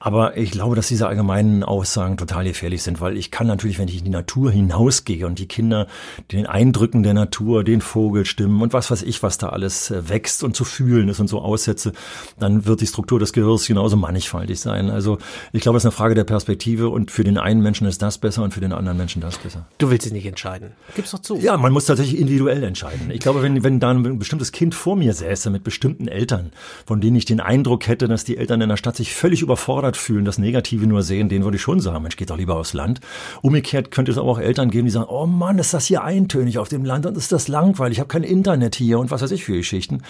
Aber 0.00 0.36
ich 0.36 0.52
glaube, 0.52 0.76
dass 0.76 0.86
diese 0.86 1.08
allgemeinen 1.08 1.64
Aussagen 1.64 2.16
total 2.16 2.44
gefährlich 2.44 2.82
sind, 2.82 3.00
weil 3.00 3.16
ich 3.16 3.32
kann 3.32 3.48
natürlich, 3.48 3.78
wenn 3.78 3.88
ich 3.88 3.98
in 3.98 4.04
die 4.04 4.10
Natur 4.10 4.52
hinausgehe 4.52 5.26
und 5.26 5.38
die 5.38 5.48
Kinder 5.48 5.88
den 6.30 6.46
Eindrücken 6.46 7.02
der 7.02 7.14
Natur, 7.14 7.64
den 7.64 7.80
Vogelstimmen 7.80 8.62
und 8.62 8.72
was 8.72 8.90
weiß 8.92 9.02
ich, 9.02 9.22
was 9.24 9.38
da 9.38 9.48
alles 9.48 9.90
äh, 9.90 10.08
wächst 10.08 10.44
und 10.44 10.54
zu 10.54 10.64
fühlen 10.64 11.08
ist 11.08 11.18
und 11.18 11.26
so 11.26 11.40
aussetze, 11.40 11.92
dann 12.38 12.64
wird 12.64 12.80
die 12.80 12.86
Struktur 12.86 13.18
des 13.18 13.32
Gehirns 13.32 13.66
genauso 13.66 13.96
mannigfaltig 13.96 14.60
sein. 14.60 14.88
Also 14.88 15.18
ich 15.52 15.62
glaube, 15.62 15.78
es 15.78 15.82
ist 15.82 15.86
eine 15.86 15.92
Frage 15.92 16.14
der 16.14 16.24
Perspektive 16.24 16.90
und 16.90 17.10
für 17.10 17.24
den 17.24 17.36
einen 17.36 17.60
Menschen 17.60 17.86
ist 17.88 18.00
das 18.00 18.18
besser 18.18 18.44
und 18.44 18.54
für 18.54 18.60
den 18.60 18.72
anderen 18.72 18.98
Menschen 18.98 19.20
das 19.20 19.36
besser. 19.38 19.66
Du 19.78 19.90
willst 19.90 20.06
es 20.06 20.12
nicht 20.12 20.26
entscheiden. 20.26 20.72
Gib's 20.94 21.10
doch 21.10 21.18
zu. 21.18 21.38
Ja, 21.38 21.56
man 21.56 21.72
muss 21.72 21.86
tatsächlich 21.86 22.20
individuell 22.20 22.62
entscheiden. 22.62 23.10
Ich 23.10 23.20
glaube, 23.20 23.42
wenn, 23.42 23.64
wenn 23.64 23.80
da 23.80 23.90
ein 23.90 24.18
bestimmtes 24.18 24.52
Kind 24.52 24.76
vor 24.76 24.94
mir 24.94 25.12
säße 25.12 25.50
mit 25.50 25.64
bestimmten 25.64 26.06
Eltern, 26.06 26.52
von 26.86 27.00
denen 27.00 27.16
ich 27.16 27.24
den 27.24 27.40
Eindruck 27.40 27.88
hätte, 27.88 28.06
dass 28.06 28.22
die 28.24 28.36
Eltern 28.36 28.60
in 28.60 28.68
der 28.68 28.76
Stadt 28.76 28.94
sich 28.94 29.12
völlig 29.12 29.42
überfordert 29.42 29.87
überfordert 29.88 29.96
fühlen, 29.96 30.24
das 30.24 30.38
Negative 30.38 30.86
nur 30.86 31.02
sehen, 31.02 31.28
denen 31.28 31.44
würde 31.44 31.56
ich 31.56 31.62
schon 31.62 31.80
sagen, 31.80 32.02
Mensch, 32.02 32.16
geht 32.16 32.30
doch 32.30 32.36
lieber 32.36 32.56
aufs 32.56 32.74
Land. 32.74 33.00
Umgekehrt 33.42 33.90
könnte 33.90 34.12
es 34.12 34.18
aber 34.18 34.28
auch 34.28 34.38
Eltern 34.38 34.70
geben, 34.70 34.84
die 34.84 34.90
sagen, 34.90 35.08
oh 35.08 35.26
Mann, 35.26 35.58
ist 35.58 35.72
das 35.72 35.86
hier 35.86 36.02
eintönig 36.04 36.58
auf 36.58 36.68
dem 36.68 36.84
Land 36.84 37.06
und 37.06 37.16
ist 37.16 37.32
das 37.32 37.48
langweilig, 37.48 37.96
ich 37.96 38.00
habe 38.00 38.08
kein 38.08 38.22
Internet 38.22 38.74
hier 38.74 38.98
und 38.98 39.10
was 39.10 39.22
weiß 39.22 39.30
ich 39.30 39.44
für 39.44 39.56
Geschichten. 39.56 40.02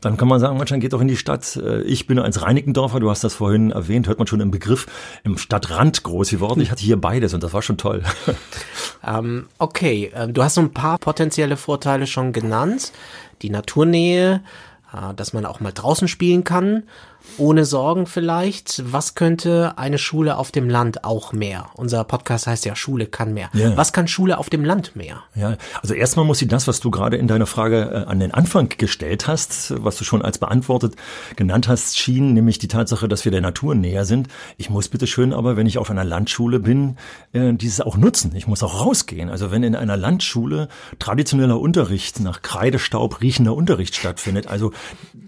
Dann 0.00 0.16
kann 0.16 0.28
man 0.28 0.40
sagen, 0.40 0.56
Mensch, 0.56 0.70
dann 0.70 0.80
geht 0.80 0.92
doch 0.92 1.00
in 1.00 1.08
die 1.08 1.16
Stadt. 1.16 1.56
Äh, 1.56 1.82
ich 1.82 2.06
bin 2.06 2.18
als 2.18 2.42
Reinickendorfer, 2.42 3.00
du 3.00 3.10
hast 3.10 3.22
das 3.22 3.34
vorhin 3.34 3.70
erwähnt, 3.70 4.08
hört 4.08 4.18
man 4.18 4.26
schon 4.26 4.40
im 4.40 4.50
Begriff, 4.50 4.86
im 5.24 5.38
Stadtrand 5.38 6.02
groß 6.02 6.30
geworden. 6.30 6.60
Ich 6.60 6.70
hatte 6.70 6.82
hier 6.82 7.00
beides 7.00 7.34
und 7.34 7.42
das 7.42 7.52
war 7.52 7.62
schon 7.62 7.78
toll. 7.78 8.02
Ähm, 9.02 9.46
okay, 9.56 10.12
ähm, 10.14 10.34
du 10.34 10.42
hast 10.42 10.56
so 10.56 10.60
ein 10.60 10.74
paar 10.74 10.98
potenzielle 10.98 11.56
Vorteile 11.56 12.06
schon 12.06 12.34
genannt. 12.34 12.92
Die 13.40 13.48
Naturnähe, 13.48 14.42
äh, 14.92 15.14
dass 15.14 15.32
man 15.32 15.46
auch 15.46 15.60
mal 15.60 15.72
draußen 15.72 16.06
spielen 16.06 16.44
kann 16.44 16.82
ohne 17.38 17.64
Sorgen 17.64 18.06
vielleicht. 18.06 18.82
Was 18.92 19.14
könnte 19.14 19.74
eine 19.76 19.98
Schule 19.98 20.36
auf 20.36 20.50
dem 20.52 20.68
Land 20.68 21.04
auch 21.04 21.32
mehr? 21.32 21.70
Unser 21.74 22.04
Podcast 22.04 22.46
heißt 22.46 22.64
ja 22.64 22.76
Schule 22.76 23.06
kann 23.06 23.32
mehr. 23.34 23.50
Ja. 23.52 23.76
Was 23.76 23.92
kann 23.92 24.08
Schule 24.08 24.38
auf 24.38 24.50
dem 24.50 24.64
Land 24.64 24.96
mehr? 24.96 25.22
Ja, 25.34 25.56
also 25.80 25.94
erstmal 25.94 26.24
muss 26.24 26.38
sie 26.38 26.48
das, 26.48 26.68
was 26.68 26.80
du 26.80 26.90
gerade 26.90 27.16
in 27.16 27.28
deiner 27.28 27.46
Frage 27.46 28.04
äh, 28.06 28.10
an 28.10 28.20
den 28.20 28.32
Anfang 28.32 28.68
gestellt 28.76 29.26
hast, 29.26 29.74
was 29.82 29.96
du 29.96 30.04
schon 30.04 30.22
als 30.22 30.38
beantwortet 30.38 30.96
genannt 31.36 31.68
hast, 31.68 31.98
schien, 31.98 32.34
nämlich 32.34 32.58
die 32.58 32.68
Tatsache, 32.68 33.08
dass 33.08 33.24
wir 33.24 33.32
der 33.32 33.40
Natur 33.40 33.74
näher 33.74 34.04
sind. 34.04 34.28
Ich 34.56 34.70
muss 34.70 34.88
bitte 34.88 35.06
schön 35.06 35.32
aber, 35.32 35.56
wenn 35.56 35.66
ich 35.66 35.78
auf 35.78 35.90
einer 35.90 36.04
Landschule 36.04 36.60
bin, 36.60 36.96
äh, 37.32 37.52
dieses 37.52 37.80
auch 37.80 37.96
nutzen. 37.96 38.32
Ich 38.34 38.46
muss 38.46 38.62
auch 38.62 38.84
rausgehen. 38.84 39.30
Also 39.30 39.50
wenn 39.50 39.62
in 39.62 39.74
einer 39.74 39.96
Landschule 39.96 40.68
traditioneller 40.98 41.58
Unterricht 41.58 42.20
nach 42.20 42.42
Kreidestaub 42.42 43.20
riechender 43.20 43.54
Unterricht 43.54 43.94
stattfindet, 43.94 44.46
also 44.46 44.72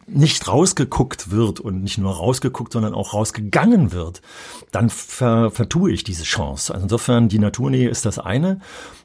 nicht 0.07 0.47
rausgeguckt 0.49 1.31
wird 1.31 1.61
und 1.61 1.82
nicht 1.83 1.99
nur 1.99 2.13
rausgeguckt, 2.13 2.73
sondern 2.73 2.95
auch 2.95 3.15
rausgegangen 3.15 3.93
wird, 3.93 4.23
dann 4.71 4.91
ver, 4.91 5.51
vertue 5.51 5.93
ich 5.93 6.05
diese 6.05 6.25
Chance. 6.25 6.73
Also 6.73 6.85
insofern, 6.85 7.29
die 7.29 7.39
Naturnähe 7.39 7.89
ist 7.89 8.07
das 8.07 8.19
eine. 8.19 8.61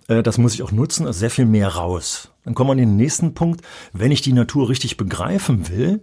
Äh, 0.07 0.23
das 0.23 0.37
muss 0.37 0.53
ich 0.53 0.63
auch 0.63 0.71
nutzen, 0.71 1.05
also 1.05 1.19
sehr 1.19 1.29
viel 1.29 1.45
mehr 1.45 1.69
raus. 1.69 2.31
Dann 2.45 2.55
kommen 2.55 2.69
wir 2.69 2.73
an 2.73 2.77
den 2.77 2.95
nächsten 2.95 3.33
Punkt. 3.33 3.61
Wenn 3.93 4.11
ich 4.11 4.21
die 4.21 4.33
Natur 4.33 4.69
richtig 4.69 4.97
begreifen 4.97 5.69
will, 5.69 6.01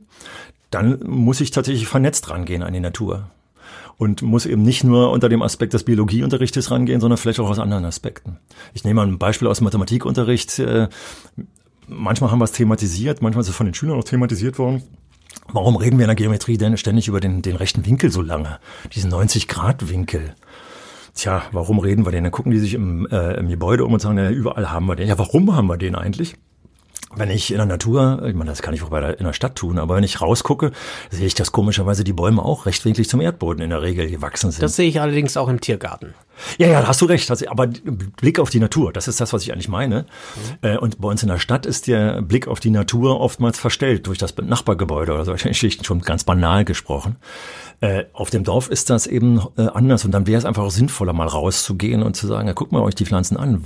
dann 0.71 1.01
muss 1.05 1.41
ich 1.41 1.51
tatsächlich 1.51 1.87
vernetzt 1.87 2.31
rangehen 2.31 2.63
an 2.63 2.73
die 2.73 2.81
Natur. 2.81 3.31
Und 3.97 4.23
muss 4.23 4.45
eben 4.45 4.63
nicht 4.63 4.83
nur 4.83 5.13
unter 5.13 5.29
dem 5.29 5.41
Aspekt 5.41 5.73
des 5.73 5.85
Biologieunterrichtes 5.85 6.73
rangehen, 6.73 7.01
sondern 7.01 7.17
vielleicht 7.17 7.39
auch 7.39 7.49
aus 7.49 7.61
anderen 7.61 7.85
Aspekten. 7.85 8.39
Ich 8.73 8.83
nehme 8.83 9.01
mal 9.01 9.07
ein 9.07 9.19
Beispiel 9.19 9.47
aus 9.47 9.61
Mathematikunterricht. 9.61 10.59
Äh, 10.59 10.89
manchmal 11.87 12.31
haben 12.31 12.41
wir 12.41 12.45
es 12.45 12.53
thematisiert, 12.53 13.23
manchmal 13.23 13.43
ist 13.43 13.49
es 13.49 13.57
von 13.57 13.67
den 13.67 13.75
Schülern 13.75 13.99
auch 13.99 14.05
thematisiert 14.05 14.59
worden. 14.59 14.83
Warum 15.53 15.77
reden 15.77 15.99
wir 15.99 16.05
in 16.05 16.09
der 16.09 16.17
Geometrie 16.17 16.57
denn 16.57 16.77
ständig 16.77 17.09
über 17.09 17.21
den, 17.21 17.43
den 17.43 17.57
rechten 17.57 17.85
Winkel 17.87 18.11
so 18.11 18.23
lange? 18.23 18.59
Diesen 18.95 19.13
90-Grad-Winkel. 19.13 20.35
Tja, 21.15 21.43
warum 21.53 21.79
reden 21.79 22.05
wir 22.05 22.13
den? 22.13 22.25
Dann 22.25 22.33
gucken 22.33 22.51
die 22.51 22.59
sich 22.59 22.75
im, 22.75 23.07
äh, 23.07 23.35
im 23.35 23.49
Gebäude 23.49 23.85
um 23.85 23.93
und 23.93 24.01
sagen, 24.01 24.19
ja, 24.19 24.31
überall 24.31 24.71
haben 24.71 24.87
wir 24.87 24.97
den. 24.97 25.07
Ja, 25.07 25.19
warum 25.19 25.55
haben 25.55 25.69
wir 25.69 25.77
den 25.77 25.95
eigentlich? 25.95 26.37
Wenn 27.17 27.31
ich 27.31 27.51
in 27.51 27.59
der 27.59 27.67
Natur, 27.67 28.23
ich 28.27 28.35
meine, 28.35 28.51
das 28.51 28.63
kann 28.63 28.75
ich 28.75 28.83
auch 28.83 28.91
bei 28.91 29.01
der, 29.01 29.19
in 29.19 29.27
der 29.27 29.33
Stadt 29.33 29.57
tun, 29.57 29.79
aber 29.79 29.97
wenn 29.97 30.05
ich 30.05 30.21
rausgucke, 30.21 30.73
sehe 31.11 31.27
ich, 31.27 31.35
dass 31.35 31.53
komischerweise 31.53 32.05
die 32.05 32.13
Bäume 32.13 32.43
auch 32.43 32.67
rechtwinklig 32.67 33.09
zum 33.09 33.21
Erdboden 33.21 33.63
in 33.63 33.71
der 33.71 33.83
Regel 33.83 34.11
gewachsen 34.11 34.51
sind. 34.51 34.63
Das 34.63 34.77
sehe 34.77 34.89
ich 34.89 35.01
allerdings 35.01 35.37
auch 35.37 35.49
im 35.49 35.61
Tiergarten. 35.61 36.15
Ja, 36.59 36.67
ja, 36.67 36.87
hast 36.87 37.01
du 37.01 37.07
recht. 37.07 37.31
Aber 37.49 37.67
Blick 37.67 38.39
auf 38.39 38.51
die 38.51 38.61
Natur, 38.61 38.93
das 38.93 39.09
ist 39.09 39.21
das, 39.21 39.33
was 39.33 39.43
ich 39.43 39.53
eigentlich 39.53 39.69
meine. 39.69 40.07
Mhm. 40.63 40.79
Und 40.79 41.01
bei 41.01 41.09
uns 41.09 41.23
in 41.23 41.29
der 41.29 41.39
Stadt 41.39 41.67
ist 41.67 41.87
der 41.87 42.23
Blick 42.23 42.49
auf 42.49 42.61
die 42.61 42.71
Natur 42.71 43.21
oftmals 43.21 43.59
verstellt 43.59 44.07
durch 44.07 44.19
das 44.19 44.37
Nachbargebäude 44.37 45.13
oder 45.13 45.25
solche 45.25 45.49
Geschichten, 45.55 45.85
schon 45.85 46.01
ganz 46.01 46.25
banal 46.25 46.65
gesprochen. 46.65 47.17
Äh, 47.85 48.07
auf 48.15 48.31
dem 48.31 48.45
Dorf 48.45 48.71
ist 48.71 48.89
das 48.89 49.07
eben 49.07 49.43
äh, 49.59 49.67
anders 49.67 50.07
und 50.07 50.13
dann 50.13 50.27
wäre 50.27 50.39
es 50.39 50.47
einfach 50.47 50.63
auch 50.63 50.71
sinnvoller, 50.71 51.13
mal 51.13 51.27
rauszugehen 51.27 52.03
und 52.03 52.17
zu 52.17 52.27
sagen, 52.27 52.49
ja, 52.49 52.55
guckt 52.55 52.73
mal 52.73 52.81
euch 52.81 52.95
die 52.95 53.05
Pflanzen 53.05 53.37
an. 53.37 53.63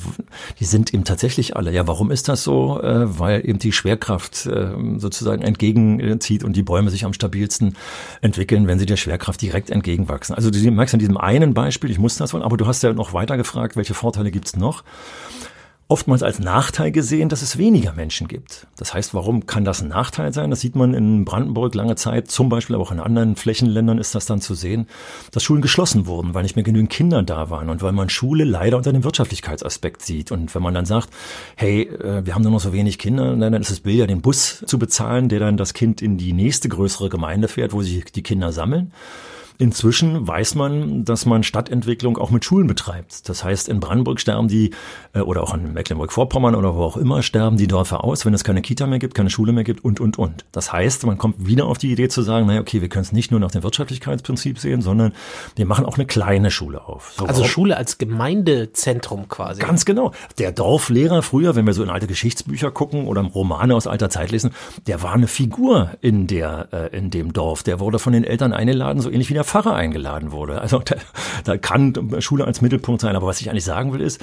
Die 0.58 0.64
sind 0.64 0.92
eben 0.92 1.04
tatsächlich 1.04 1.56
alle. 1.56 1.70
Ja, 1.70 1.86
warum 1.86 2.10
ist 2.10 2.28
das 2.28 2.42
so? 2.42 2.82
Äh, 2.82 3.16
weil 3.20 3.48
eben 3.48 3.60
die 3.60 3.70
Schwerkraft 3.70 4.44
äh, 4.46 4.70
sozusagen 4.96 5.42
entgegenzieht 5.42 6.42
und 6.42 6.56
die 6.56 6.64
Bäume 6.64 6.90
sich 6.90 7.04
am 7.04 7.12
stabilsten 7.12 7.76
entwickeln, 8.20 8.66
wenn 8.66 8.80
sie 8.80 8.86
der 8.86 8.96
Schwerkraft 8.96 9.40
direkt 9.40 9.70
entgegenwachsen. 9.70 10.34
Also 10.34 10.50
du 10.50 10.58
merkst 10.68 10.94
an 10.94 10.98
diesem 10.98 11.16
einen 11.16 11.54
Beispiel, 11.54 11.88
ich 11.88 12.00
muss 12.00 12.16
das 12.16 12.32
wollen, 12.32 12.42
aber 12.42 12.56
du 12.56 12.66
hast 12.66 12.82
ja 12.82 12.92
noch 12.92 13.12
weiter 13.12 13.36
gefragt, 13.36 13.76
welche 13.76 13.94
Vorteile 13.94 14.32
gibt's 14.32 14.56
noch? 14.56 14.82
Oftmals 15.88 16.22
als 16.22 16.38
Nachteil 16.38 16.92
gesehen, 16.92 17.30
dass 17.30 17.40
es 17.40 17.56
weniger 17.56 17.94
Menschen 17.94 18.28
gibt. 18.28 18.66
Das 18.76 18.92
heißt, 18.92 19.14
warum 19.14 19.46
kann 19.46 19.64
das 19.64 19.80
ein 19.80 19.88
Nachteil 19.88 20.34
sein? 20.34 20.50
Das 20.50 20.60
sieht 20.60 20.76
man 20.76 20.92
in 20.92 21.24
Brandenburg 21.24 21.74
lange 21.74 21.96
Zeit, 21.96 22.30
zum 22.30 22.50
Beispiel 22.50 22.76
aber 22.76 22.84
auch 22.84 22.92
in 22.92 23.00
anderen 23.00 23.36
Flächenländern 23.36 23.96
ist 23.96 24.14
das 24.14 24.26
dann 24.26 24.42
zu 24.42 24.54
sehen, 24.54 24.86
dass 25.32 25.42
Schulen 25.42 25.62
geschlossen 25.62 26.06
wurden, 26.06 26.34
weil 26.34 26.42
nicht 26.42 26.56
mehr 26.56 26.62
genügend 26.62 26.90
Kinder 26.90 27.22
da 27.22 27.48
waren 27.48 27.70
und 27.70 27.80
weil 27.80 27.92
man 27.92 28.10
Schule 28.10 28.44
leider 28.44 28.76
unter 28.76 28.92
dem 28.92 29.02
Wirtschaftlichkeitsaspekt 29.02 30.02
sieht. 30.02 30.30
Und 30.30 30.54
wenn 30.54 30.62
man 30.62 30.74
dann 30.74 30.84
sagt, 30.84 31.08
hey, 31.56 31.84
äh, 31.84 32.24
wir 32.26 32.34
haben 32.34 32.42
nur 32.42 32.52
noch 32.52 32.60
so 32.60 32.74
wenig 32.74 32.98
Kinder, 32.98 33.34
dann 33.34 33.54
ist 33.54 33.70
es 33.70 33.80
billiger, 33.80 34.06
den 34.06 34.20
Bus 34.20 34.62
zu 34.66 34.78
bezahlen, 34.78 35.30
der 35.30 35.40
dann 35.40 35.56
das 35.56 35.72
Kind 35.72 36.02
in 36.02 36.18
die 36.18 36.34
nächste 36.34 36.68
größere 36.68 37.08
Gemeinde 37.08 37.48
fährt, 37.48 37.72
wo 37.72 37.80
sich 37.80 38.04
die 38.04 38.22
Kinder 38.22 38.52
sammeln 38.52 38.92
Inzwischen 39.60 40.26
weiß 40.26 40.54
man, 40.54 41.04
dass 41.04 41.26
man 41.26 41.42
Stadtentwicklung 41.42 42.16
auch 42.16 42.30
mit 42.30 42.44
Schulen 42.44 42.68
betreibt. 42.68 43.28
Das 43.28 43.42
heißt, 43.42 43.68
in 43.68 43.80
Brandenburg 43.80 44.20
sterben 44.20 44.46
die, 44.46 44.70
äh, 45.14 45.20
oder 45.20 45.42
auch 45.42 45.52
in 45.52 45.72
Mecklenburg-Vorpommern 45.72 46.54
oder 46.54 46.76
wo 46.76 46.82
auch 46.82 46.96
immer, 46.96 47.22
sterben 47.22 47.56
die 47.56 47.66
Dörfer 47.66 48.04
aus, 48.04 48.24
wenn 48.24 48.34
es 48.34 48.44
keine 48.44 48.62
Kita 48.62 48.86
mehr 48.86 49.00
gibt, 49.00 49.14
keine 49.14 49.30
Schule 49.30 49.50
mehr 49.50 49.64
gibt 49.64 49.84
und, 49.84 49.98
und, 49.98 50.16
und. 50.16 50.44
Das 50.52 50.72
heißt, 50.72 51.04
man 51.06 51.18
kommt 51.18 51.44
wieder 51.44 51.66
auf 51.66 51.76
die 51.76 51.90
Idee 51.90 52.08
zu 52.08 52.22
sagen, 52.22 52.46
naja, 52.46 52.60
okay, 52.60 52.82
wir 52.82 52.88
können 52.88 53.02
es 53.02 53.10
nicht 53.10 53.32
nur 53.32 53.40
nach 53.40 53.50
dem 53.50 53.64
Wirtschaftlichkeitsprinzip 53.64 54.60
sehen, 54.60 54.80
sondern 54.80 55.12
wir 55.56 55.66
machen 55.66 55.84
auch 55.84 55.96
eine 55.96 56.06
kleine 56.06 56.52
Schule 56.52 56.84
auf. 56.84 57.14
So, 57.16 57.26
also 57.26 57.42
Schule 57.42 57.76
als 57.76 57.98
Gemeindezentrum 57.98 59.26
quasi. 59.26 59.60
Ganz 59.60 59.84
genau. 59.84 60.12
Der 60.38 60.52
Dorflehrer 60.52 61.22
früher, 61.22 61.56
wenn 61.56 61.66
wir 61.66 61.74
so 61.74 61.82
in 61.82 61.90
alte 61.90 62.06
Geschichtsbücher 62.06 62.70
gucken 62.70 63.08
oder 63.08 63.22
Romane 63.22 63.74
aus 63.74 63.88
alter 63.88 64.08
Zeit 64.08 64.30
lesen, 64.30 64.52
der 64.86 65.02
war 65.02 65.14
eine 65.14 65.26
Figur 65.26 65.90
in 66.00 66.28
der, 66.28 66.68
äh, 66.72 66.96
in 66.96 67.10
dem 67.10 67.32
Dorf. 67.32 67.64
Der 67.64 67.80
wurde 67.80 67.98
von 67.98 68.12
den 68.12 68.22
Eltern 68.22 68.52
eingeladen, 68.52 69.02
so 69.02 69.10
ähnlich 69.10 69.30
wie 69.30 69.34
der 69.34 69.47
Pfarrer 69.48 69.74
eingeladen 69.74 70.30
wurde. 70.30 70.60
Also 70.60 70.78
da, 70.78 70.96
da 71.44 71.56
kann 71.56 71.94
Schule 72.20 72.44
als 72.44 72.60
Mittelpunkt 72.60 73.00
sein. 73.00 73.16
Aber 73.16 73.26
was 73.26 73.40
ich 73.40 73.50
eigentlich 73.50 73.64
sagen 73.64 73.92
will, 73.92 74.00
ist, 74.00 74.22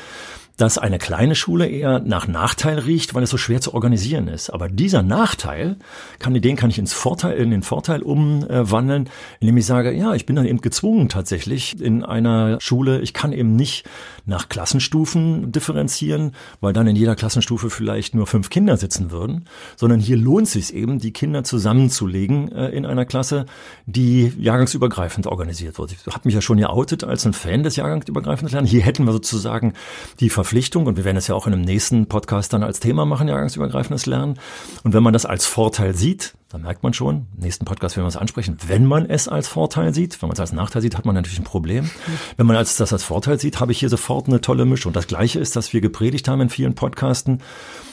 dass 0.58 0.78
eine 0.78 1.00
kleine 1.00 1.36
Schule 1.36 1.68
eher 1.68 2.00
nach 2.00 2.28
Nachteil 2.28 2.80
riecht, 2.80 3.14
weil 3.14 3.24
es 3.24 3.30
so 3.30 3.38
schwer 3.38 3.62
zu 3.62 3.74
organisieren 3.74 4.28
ist. 4.28 4.50
Aber 4.50 4.70
dieser 4.70 5.04
Nachteil, 5.04 5.78
kann, 6.20 6.34
den 6.34 6.56
kann 6.56 6.70
ich 6.70 6.80
ins 6.80 6.94
Vorteil, 6.94 7.38
in 7.38 7.52
den 7.52 7.62
Vorteil 7.62 8.02
umwandeln, 8.02 9.10
indem 9.40 9.58
ich 9.58 9.66
sage, 9.66 9.92
ja, 9.92 10.14
ich 10.14 10.26
bin 10.26 10.36
dann 10.36 10.46
eben 10.46 10.62
gezwungen 10.62 11.10
tatsächlich 11.10 11.80
in 11.82 12.04
einer 12.04 12.60
Schule, 12.62 13.02
ich 13.02 13.14
kann 13.14 13.34
eben 13.34 13.56
nicht 13.56 13.86
nach 14.26 14.50
Klassenstufen 14.50 15.52
differenzieren, 15.52 16.32
weil 16.62 16.74
dann 16.74 16.88
in 16.88 16.96
jeder 16.96 17.16
Klassenstufe 17.16 17.70
vielleicht 17.70 18.16
nur 18.16 18.26
fünf 18.26 18.50
Kinder 18.50 18.78
sitzen 18.78 19.12
würden, 19.12 19.46
sondern 19.76 20.00
hier 20.00 20.18
lohnt 20.18 20.48
es 20.48 20.54
sich 20.54 20.74
eben, 20.74 21.00
die 21.00 21.12
Kinder 21.12 21.44
zusammenzulegen 21.44 22.52
äh, 22.52 22.70
in 22.70 22.86
einer 22.86 23.06
Klasse, 23.06 23.46
die 23.86 24.34
jahrgangsübergreifend 24.38 25.28
organisiert 25.28 25.78
wird. 25.78 25.92
Ich 25.92 26.06
habe 26.08 26.22
mich 26.24 26.34
ja 26.34 26.42
schon 26.42 26.58
geoutet 26.58 27.04
als 27.04 27.26
ein 27.26 27.34
Fan 27.34 27.64
des 27.64 27.76
jahrgangsübergreifenden 27.76 28.54
Lernens. 28.54 28.72
Hier 28.72 28.82
hätten 28.82 29.06
wir 29.06 29.12
sozusagen 29.12 29.74
die 30.20 30.30
Verpflichtung, 30.46 30.86
und 30.86 30.96
wir 30.96 31.06
werden 31.06 31.18
es 31.18 31.26
ja 31.26 31.34
auch 31.34 31.48
in 31.48 31.54
einem 31.54 31.64
nächsten 31.64 32.06
Podcast 32.06 32.54
dann 32.54 32.62
als 32.62 32.80
Thema 32.80 33.04
machen, 33.08 33.28
jahrgangsübergreifendes 33.28 34.06
Lernen. 34.06 34.38
Und 34.84 34.94
wenn 34.94 35.02
man 35.02 35.12
das 35.12 35.26
als 35.26 35.48
Vorteil 35.48 35.96
sieht, 35.96 36.36
dann 36.50 36.62
merkt 36.62 36.84
man 36.84 36.94
schon, 36.94 37.26
im 37.36 37.42
nächsten 37.42 37.66
Podcast 37.66 37.98
werden 37.98 38.06
wir 38.06 38.10
es 38.10 38.16
ansprechen, 38.16 38.58
wenn 38.68 38.86
man 38.86 39.10
es 39.10 39.28
als 39.28 39.48
Vorteil 39.48 39.92
sieht, 39.96 40.22
wenn 40.22 40.30
man 40.30 40.36
es 40.36 40.40
als 40.40 40.54
Nachteil 40.54 40.84
sieht, 40.84 40.96
hat 40.98 41.06
man 41.06 41.16
natürlich 41.16 41.40
ein 41.40 41.46
Problem. 41.46 41.90
Wenn 42.38 42.46
man 42.46 42.56
das 42.56 42.80
als 42.80 43.04
Vorteil 43.04 43.40
sieht, 43.40 43.60
habe 43.60 43.72
ich 43.72 43.80
hier 43.80 43.90
sofort 43.90 44.28
eine 44.28 44.40
tolle 44.40 44.66
Mischung. 44.66 44.94
Das 44.94 45.08
Gleiche 45.08 45.40
ist, 45.40 45.56
dass 45.56 45.74
wir 45.74 45.82
gepredigt 45.82 46.28
haben 46.28 46.42
in 46.42 46.50
vielen 46.50 46.76
Podcasten, 46.76 47.42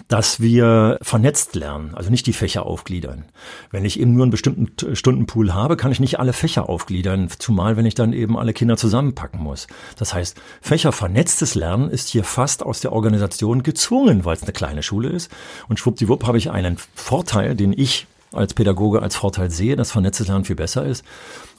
dass 0.09 0.40
wir 0.40 0.99
vernetzt 1.02 1.54
lernen, 1.54 1.94
also 1.94 2.11
nicht 2.11 2.26
die 2.26 2.32
Fächer 2.32 2.66
aufgliedern. 2.66 3.25
Wenn 3.71 3.85
ich 3.85 3.99
eben 3.99 4.14
nur 4.14 4.25
einen 4.25 4.30
bestimmten 4.30 4.94
Stundenpool 4.94 5.54
habe, 5.54 5.76
kann 5.76 5.92
ich 5.92 6.00
nicht 6.00 6.18
alle 6.18 6.32
Fächer 6.32 6.68
aufgliedern, 6.68 7.28
zumal 7.38 7.76
wenn 7.76 7.87
ich 7.87 7.94
dann 7.94 8.12
eben 8.12 8.38
alle 8.38 8.52
Kinder 8.52 8.76
zusammenpacken 8.76 9.40
muss. 9.40 9.66
Das 9.97 10.14
heißt, 10.14 10.40
fächervernetztes 10.61 11.54
Lernen 11.54 11.90
ist 11.90 12.09
hier 12.09 12.25
fast 12.25 12.62
aus 12.62 12.80
der 12.80 12.92
Organisation 12.92 13.62
gezwungen, 13.62 14.25
weil 14.25 14.37
es 14.37 14.42
eine 14.42 14.52
kleine 14.52 14.82
Schule 14.82 15.09
ist. 15.09 15.30
Und 15.68 15.78
schwuppdiwupp 15.78 16.26
habe 16.26 16.38
ich 16.38 16.50
einen 16.50 16.76
Vorteil, 16.94 17.54
den 17.54 17.73
ich 17.73 18.06
als 18.32 18.54
Pädagoge 18.54 19.02
als 19.02 19.16
Vorteil 19.16 19.50
sehe, 19.50 19.76
dass 19.76 19.90
vernetztes 19.92 20.28
Lernen 20.28 20.44
viel 20.44 20.56
besser 20.56 20.84
ist 20.84 21.04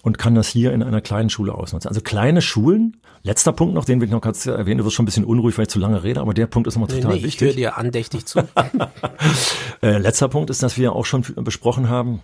und 0.02 0.18
kann 0.18 0.36
das 0.36 0.48
hier 0.48 0.74
in 0.74 0.84
einer 0.84 1.02
kleinen 1.02 1.30
Schule 1.30 1.54
ausnutzen. 1.54 1.88
Also 1.88 2.02
kleine 2.02 2.42
Schulen, 2.42 2.98
letzter 3.24 3.54
Punkt 3.54 3.74
noch, 3.74 3.86
den 3.86 4.02
will 4.02 4.08
ich 4.08 4.12
noch 4.12 4.22
kurz 4.22 4.46
erwähnen, 4.46 4.80
du 4.80 4.86
wirst 4.86 4.96
schon 4.96 5.04
ein 5.04 5.08
bisschen 5.08 5.26
unruhig, 5.26 5.58
weil 5.58 5.64
ich 5.64 5.70
zu 5.70 5.80
lange 5.80 6.04
rede, 6.04 6.20
aber 6.22 6.34
der 6.34 6.48
Punkt 6.48 6.68
ist 6.68 6.76
nochmal 6.76 6.90
total 6.90 7.14
nee, 7.14 7.20
nee, 7.20 7.24
wichtig. 7.24 7.42
Ich 7.42 7.56
höre 7.56 7.56
dir 7.56 7.78
andächtig 7.78 8.26
zu. 8.26 8.40
äh, 9.82 9.98
letzter 9.98 10.28
Punkt 10.28 10.50
ist, 10.50 10.62
dass 10.62 10.78
wir 10.78 10.94
auch 10.94 11.06
schon 11.06 11.24
besprochen 11.38 11.90
haben, 11.90 12.22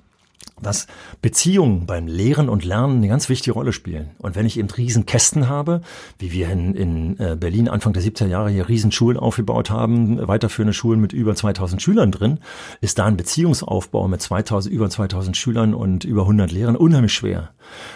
dass 0.62 0.88
Beziehungen 1.22 1.86
beim 1.86 2.08
Lehren 2.08 2.50
und 2.50 2.66
Lernen 2.66 2.98
eine 2.98 3.08
ganz 3.08 3.30
wichtige 3.30 3.54
Rolle 3.54 3.74
spielen. 3.74 4.12
Und 4.20 4.36
wenn 4.36 4.46
ich 4.46 4.58
eben 4.58 4.70
Riesenkästen 4.70 5.50
habe, 5.50 5.82
wie 6.18 6.32
wir 6.32 6.50
in, 6.50 6.76
in 6.76 7.20
äh, 7.20 7.36
Berlin 7.40 7.70
Anfang 7.70 7.94
der 7.94 8.04
70er 8.04 8.28
Jahre 8.28 8.50
hier 8.50 8.70
Riesenschulen 8.70 9.18
aufgebaut 9.18 9.70
haben, 9.70 10.28
weiterführende 10.28 10.74
Schulen 10.74 11.00
mit 11.00 11.14
über 11.14 11.36
2000 11.36 11.82
Schülern 11.82 12.12
drin, 12.12 12.40
ist 12.82 13.00
da 13.00 13.06
ein 13.06 13.18
Beziehungsaufbau 13.18 14.08
mit 14.08 14.22
2000, 14.22 14.74
über 14.74 14.90
2000 14.90 15.38
Schülern 15.38 15.74
und 15.74 16.04
über 16.04 16.22
100 16.22 16.52
Lehrern 16.52 16.76
unheimlich 16.76 17.14
schwer. 17.14 17.50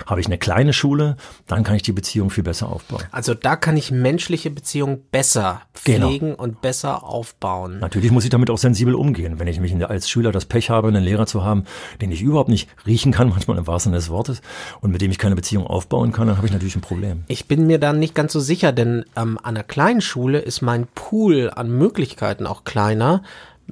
Habe 0.05 0.21
ich 0.21 0.27
eine 0.27 0.37
kleine 0.37 0.73
Schule, 0.73 1.17
dann 1.47 1.63
kann 1.63 1.75
ich 1.75 1.81
die 1.81 1.91
Beziehung 1.91 2.29
viel 2.29 2.43
besser 2.43 2.69
aufbauen. 2.69 3.03
Also 3.11 3.33
da 3.33 3.55
kann 3.55 3.77
ich 3.77 3.91
menschliche 3.91 4.51
Beziehungen 4.51 5.01
besser 5.11 5.61
genau. 5.83 6.07
pflegen 6.07 6.31
genau. 6.31 6.43
und 6.43 6.61
besser 6.61 7.03
aufbauen. 7.03 7.79
Natürlich 7.79 8.11
muss 8.11 8.23
ich 8.23 8.29
damit 8.29 8.49
auch 8.49 8.57
sensibel 8.57 8.95
umgehen. 8.95 9.39
Wenn 9.39 9.47
ich 9.47 9.59
mich 9.59 9.73
als 9.89 10.09
Schüler 10.09 10.31
das 10.31 10.45
Pech 10.45 10.69
habe, 10.69 10.87
einen 10.87 11.03
Lehrer 11.03 11.25
zu 11.25 11.43
haben, 11.43 11.63
den 12.01 12.11
ich 12.11 12.21
überhaupt 12.21 12.49
nicht 12.53 12.69
riechen 12.85 13.11
kann, 13.11 13.29
manchmal 13.29 13.57
im 13.57 13.67
wahrsten 13.67 13.91
Sinne 13.91 13.99
des 13.99 14.09
Wortes, 14.09 14.41
und 14.81 14.91
mit 14.91 15.01
dem 15.01 15.11
ich 15.11 15.17
keine 15.17 15.35
Beziehung 15.35 15.67
aufbauen 15.67 16.11
kann, 16.11 16.27
dann 16.27 16.37
habe 16.37 16.47
ich 16.47 16.53
natürlich 16.53 16.75
ein 16.75 16.81
Problem. 16.81 17.23
Ich 17.27 17.47
bin 17.47 17.67
mir 17.67 17.79
da 17.79 17.93
nicht 17.93 18.15
ganz 18.15 18.33
so 18.33 18.39
sicher, 18.39 18.71
denn 18.71 19.05
ähm, 19.15 19.37
an 19.41 19.55
einer 19.55 19.63
kleinen 19.63 20.01
Schule 20.01 20.39
ist 20.39 20.61
mein 20.61 20.87
Pool 20.95 21.51
an 21.53 21.69
Möglichkeiten 21.69 22.47
auch 22.47 22.63
kleiner, 22.63 23.23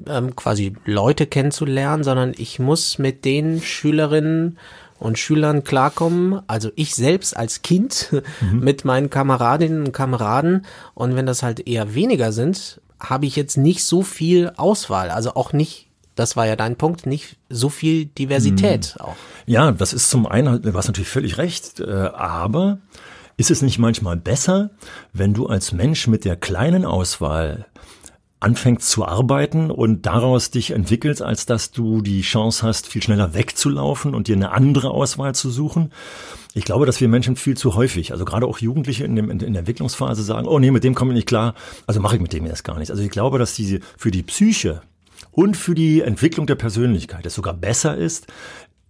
ähm, 0.08 0.36
quasi 0.36 0.76
Leute 0.86 1.28
kennenzulernen, 1.28 2.04
sondern 2.04 2.34
ich 2.38 2.60
muss 2.60 2.98
mit 2.98 3.26
den 3.26 3.62
Schülerinnen 3.62 4.58
und 5.00 5.18
Schülern 5.18 5.64
klarkommen, 5.64 6.42
also 6.48 6.70
ich 6.76 6.96
selbst 6.96 7.36
als 7.36 7.62
Kind 7.64 8.10
mhm. 8.42 8.60
mit 8.60 8.86
meinen 8.86 9.10
Kameradinnen 9.10 9.86
und 9.86 9.92
Kameraden 9.94 10.66
und 10.94 11.16
wenn 11.16 11.26
das 11.26 11.44
halt 11.44 11.68
eher 11.68 11.96
weniger 11.96 12.32
sind, 12.32 12.82
habe 13.00 13.26
ich 13.26 13.36
jetzt 13.36 13.58
nicht 13.58 13.84
so 13.84 14.04
viel 14.04 14.52
Auswahl, 14.58 15.10
also 15.10 15.34
auch 15.34 15.54
nicht 15.54 15.88
das 16.16 16.36
war 16.36 16.48
ja 16.48 16.56
dein 16.56 16.76
Punkt, 16.76 17.06
nicht 17.06 17.38
so 17.50 17.70
viel 17.70 18.06
Diversität 18.06 18.96
mhm. 18.98 19.06
auch. 19.06 19.16
Ja, 19.46 19.72
das 19.72 19.94
ist 19.94 20.10
zum 20.10 20.26
einen, 20.26 20.62
du 20.62 20.74
hast 20.74 20.88
natürlich 20.88 21.10
völlig 21.10 21.38
recht, 21.38 21.80
äh, 21.80 21.90
aber 21.90 22.80
ist 23.38 23.52
es 23.52 23.62
nicht 23.62 23.80
manchmal 23.80 24.18
besser, 24.18 24.72
wenn 25.14 25.34
du 25.34 25.48
als 25.48 25.72
Mensch 25.72 26.08
mit 26.08 26.26
der 26.26 26.36
kleinen 26.36 26.86
Auswahl 26.86 27.66
anfängst 28.42 28.90
zu 28.90 29.06
arbeiten 29.06 29.70
und 29.70 30.08
daraus 30.08 30.50
dich 30.50 30.72
entwickelst, 30.72 31.22
als 31.22 31.46
dass 31.46 31.72
du 31.72 32.02
die 32.02 32.22
Chance 32.22 32.66
hast, 32.66 32.88
viel 32.88 33.02
schneller 33.02 33.36
wegzulaufen 33.36 34.16
und 34.16 34.28
dir 34.28 34.36
eine 34.36 34.52
andere 34.52 34.90
Auswahl 34.90 35.36
zu 35.36 35.52
suchen. 35.52 35.92
Ich 36.54 36.66
glaube, 36.66 36.88
dass 36.88 37.00
wir 37.00 37.08
Menschen 37.08 37.36
viel 37.36 37.56
zu 37.56 37.76
häufig, 37.76 38.12
also 38.12 38.26
gerade 38.26 38.48
auch 38.48 38.58
Jugendliche 38.58 39.06
in, 39.06 39.16
dem, 39.16 39.30
in 39.30 39.40
der 39.40 39.60
Entwicklungsphase 39.60 40.24
sagen, 40.24 40.48
oh 40.48 40.58
nee, 40.58 40.72
mit 40.72 40.84
dem 40.84 40.96
komme 40.96 41.12
ich 41.12 41.18
nicht 41.18 41.28
klar, 41.28 41.54
also 41.86 42.02
mache 42.02 42.16
ich 42.16 42.22
mit 42.22 42.34
dem 42.34 42.46
erst 42.48 42.64
gar 42.64 42.78
nichts. 42.78 42.90
Also 42.90 43.04
ich 43.04 43.12
glaube, 43.12 43.38
dass 43.38 43.54
diese 43.54 43.80
für 43.96 44.12
die 44.12 44.24
Psyche 44.24 44.82
und 45.32 45.58
für 45.58 45.76
die 45.76 46.02
Entwicklung 46.02 46.48
der 46.48 46.56
Persönlichkeit 46.56 47.26
es 47.26 47.36
sogar 47.36 47.54
besser 47.54 47.98
ist, 47.98 48.28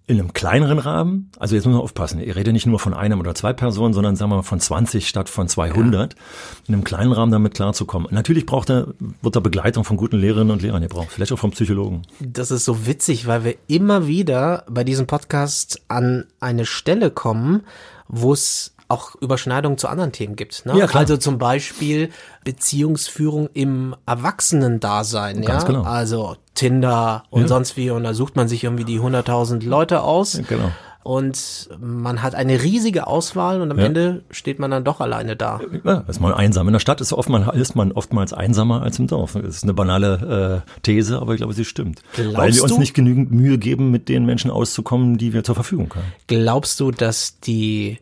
in 0.08 0.20
einem 0.20 0.34
kleineren 0.34 0.80
Rahmen, 0.80 1.32
also 1.40 1.56
jetzt 1.56 1.66
muss 1.66 1.74
man 1.74 1.82
aufpassen, 1.82 2.20
ihr 2.20 2.36
redet 2.36 2.52
nicht 2.52 2.66
nur 2.66 2.80
von 2.80 2.94
einem 2.94 3.20
oder 3.20 3.34
zwei 3.34 3.54
Personen, 3.54 3.94
sondern 3.94 4.18
sagen 4.18 4.32
wir 4.32 4.38
mal 4.38 4.42
von 4.42 4.60
20 4.60 5.08
statt 5.08 5.30
von 5.30 5.48
200, 5.48 6.14
ja. 6.14 6.20
in 6.68 6.74
einem 6.74 6.84
kleinen 6.84 7.14
Rahmen 7.14 7.32
damit 7.32 7.54
klarzukommen. 7.54 8.10
Natürlich 8.12 8.46
braucht 8.46 8.70
er, 8.70 8.88
wird 9.22 9.36
er 9.36 9.42
Begleitung 9.42 9.86
von 9.86 9.96
guten 9.96 10.18
Lehrerinnen 10.18 10.52
und 10.52 10.64
Lehrern, 10.64 10.84
ihr 10.84 10.90
braucht 10.90 11.12
vielleicht 11.12 11.32
auch 11.32 11.40
vom 11.40 11.52
Psychologen. 11.52 12.02
Das 12.20 12.52
ist 12.52 12.66
so 12.66 12.86
witzig, 12.88 13.26
weil 13.28 13.46
wir 13.46 13.56
immer 13.68 14.08
wieder 14.08 14.66
bei 14.70 14.84
diesem 14.84 15.08
Podcast 15.08 15.82
an 15.88 16.26
eine 16.42 16.66
Stelle 16.66 17.10
kommen, 17.10 17.62
wo 18.10 18.34
es 18.34 18.71
auch 18.92 19.16
Überschneidungen 19.16 19.78
zu 19.78 19.88
anderen 19.88 20.12
Themen 20.12 20.36
gibt. 20.36 20.66
Ne? 20.66 20.78
Ja, 20.78 20.88
klar. 20.88 21.02
Also 21.02 21.18
zum 21.18 21.38
Beispiel 21.38 22.10
Beziehungsführung 22.44 23.50
im 23.54 23.96
Erwachsenendasein. 24.06 25.42
Ganz 25.42 25.64
ja? 25.64 25.68
genau. 25.68 25.84
Also 25.84 26.36
Tinder 26.54 27.24
und 27.30 27.44
ja. 27.44 27.48
sonst 27.48 27.78
wie. 27.78 27.90
Und 27.90 28.04
da 28.04 28.14
sucht 28.14 28.36
man 28.36 28.48
sich 28.48 28.64
irgendwie 28.64 28.84
die 28.84 29.00
100.000 29.00 29.66
Leute 29.66 30.02
aus. 30.02 30.34
Ja, 30.34 30.44
genau. 30.48 30.72
Und 31.04 31.70
man 31.80 32.22
hat 32.22 32.36
eine 32.36 32.62
riesige 32.62 33.08
Auswahl 33.08 33.62
und 33.62 33.72
am 33.72 33.80
ja. 33.80 33.86
Ende 33.86 34.24
steht 34.30 34.60
man 34.60 34.70
dann 34.70 34.84
doch 34.84 35.02
alleine 35.02 35.36
da. 35.36 35.60
Ja, 35.84 36.04
ist 36.08 36.20
mal 36.20 36.34
einsam. 36.34 36.68
In 36.68 36.74
der 36.74 36.80
Stadt 36.80 37.02
ist, 37.02 37.12
oftmals, 37.12 37.56
ist 37.56 37.76
man 37.76 37.92
oftmals 37.92 38.34
einsamer 38.34 38.84
als 38.84 39.00
im 39.00 39.08
Dorf. 39.08 39.34
Das 39.34 39.56
ist 39.56 39.64
eine 39.64 39.74
banale 39.74 40.64
äh, 40.68 40.72
These, 40.84 41.20
aber 41.20 41.34
ich 41.34 41.38
glaube, 41.38 41.54
sie 41.54 41.66
stimmt. 41.66 42.04
Glaubst 42.14 42.38
Weil 42.38 42.54
wir 42.54 42.64
uns 42.64 42.74
du, 42.74 42.80
nicht 42.80 42.94
genügend 42.94 43.32
Mühe 43.32 43.58
geben, 43.58 43.90
mit 43.90 44.10
den 44.10 44.26
Menschen 44.26 44.52
auszukommen, 44.52 45.18
die 45.18 45.34
wir 45.34 45.44
zur 45.44 45.56
Verfügung 45.56 45.92
haben. 45.96 46.06
Glaubst 46.28 46.80
du, 46.80 46.92
dass 46.92 47.40
die 47.40 47.98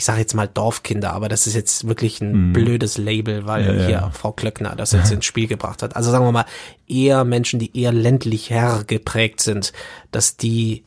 ich 0.00 0.06
sage 0.06 0.20
jetzt 0.20 0.32
mal 0.32 0.48
Dorfkinder, 0.48 1.12
aber 1.12 1.28
das 1.28 1.46
ist 1.46 1.54
jetzt 1.54 1.86
wirklich 1.86 2.22
ein 2.22 2.48
mhm. 2.48 2.52
blödes 2.54 2.96
Label, 2.96 3.44
weil 3.44 3.66
ja, 3.66 3.72
hier 3.72 3.90
ja. 3.90 4.10
Frau 4.12 4.32
Klöckner 4.32 4.74
das 4.74 4.92
jetzt 4.92 5.12
ins 5.12 5.26
Spiel 5.26 5.46
gebracht 5.46 5.82
hat. 5.82 5.94
Also 5.94 6.10
sagen 6.10 6.24
wir 6.24 6.32
mal, 6.32 6.46
eher 6.88 7.24
Menschen, 7.24 7.60
die 7.60 7.78
eher 7.78 7.92
ländlicher 7.92 8.82
geprägt 8.86 9.42
sind, 9.42 9.74
dass 10.10 10.38
die 10.38 10.84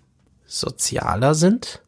sozialer 0.48 1.36
sind? 1.36 1.84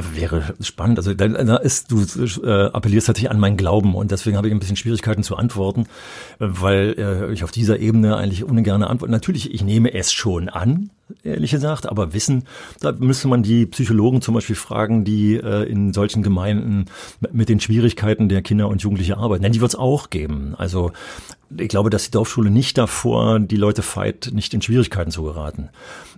Aber 0.00 0.16
wäre 0.16 0.54
spannend. 0.62 0.98
Also 0.98 1.12
da, 1.12 1.56
ist, 1.56 1.90
du 1.92 2.02
äh, 2.42 2.70
appellierst 2.72 3.08
natürlich 3.08 3.30
an 3.30 3.38
meinen 3.38 3.58
Glauben 3.58 3.94
und 3.94 4.10
deswegen 4.10 4.38
habe 4.38 4.48
ich 4.48 4.54
ein 4.54 4.58
bisschen 4.58 4.76
Schwierigkeiten 4.76 5.22
zu 5.22 5.36
antworten, 5.36 5.86
weil 6.38 6.94
äh, 6.96 7.32
ich 7.34 7.44
auf 7.44 7.50
dieser 7.50 7.78
Ebene 7.80 8.16
eigentlich 8.16 8.42
ungern 8.42 8.82
antworte. 8.82 9.12
Natürlich, 9.12 9.52
ich 9.52 9.62
nehme 9.62 9.92
es 9.92 10.10
schon 10.10 10.48
an, 10.48 10.88
ehrlich 11.22 11.50
gesagt. 11.50 11.86
Aber 11.86 12.14
Wissen, 12.14 12.44
da 12.80 12.92
müsste 12.92 13.28
man 13.28 13.42
die 13.42 13.66
Psychologen 13.66 14.22
zum 14.22 14.34
Beispiel 14.34 14.56
fragen, 14.56 15.04
die 15.04 15.34
äh, 15.34 15.64
in 15.70 15.92
solchen 15.92 16.22
Gemeinden 16.22 16.86
mit 17.30 17.50
den 17.50 17.60
Schwierigkeiten 17.60 18.30
der 18.30 18.40
Kinder 18.40 18.68
und 18.68 18.80
Jugendliche 18.80 19.18
arbeiten. 19.18 19.42
Denn 19.42 19.52
die 19.52 19.60
wird 19.60 19.72
es 19.72 19.78
auch 19.78 20.08
geben. 20.08 20.54
Also 20.56 20.92
ich 21.58 21.68
glaube, 21.68 21.90
dass 21.90 22.04
die 22.04 22.10
Dorfschule 22.10 22.50
nicht 22.50 22.78
davor 22.78 23.38
die 23.38 23.56
Leute 23.56 23.82
feit, 23.82 24.30
nicht 24.32 24.54
in 24.54 24.62
Schwierigkeiten 24.62 25.10
zu 25.10 25.24
geraten. 25.24 25.68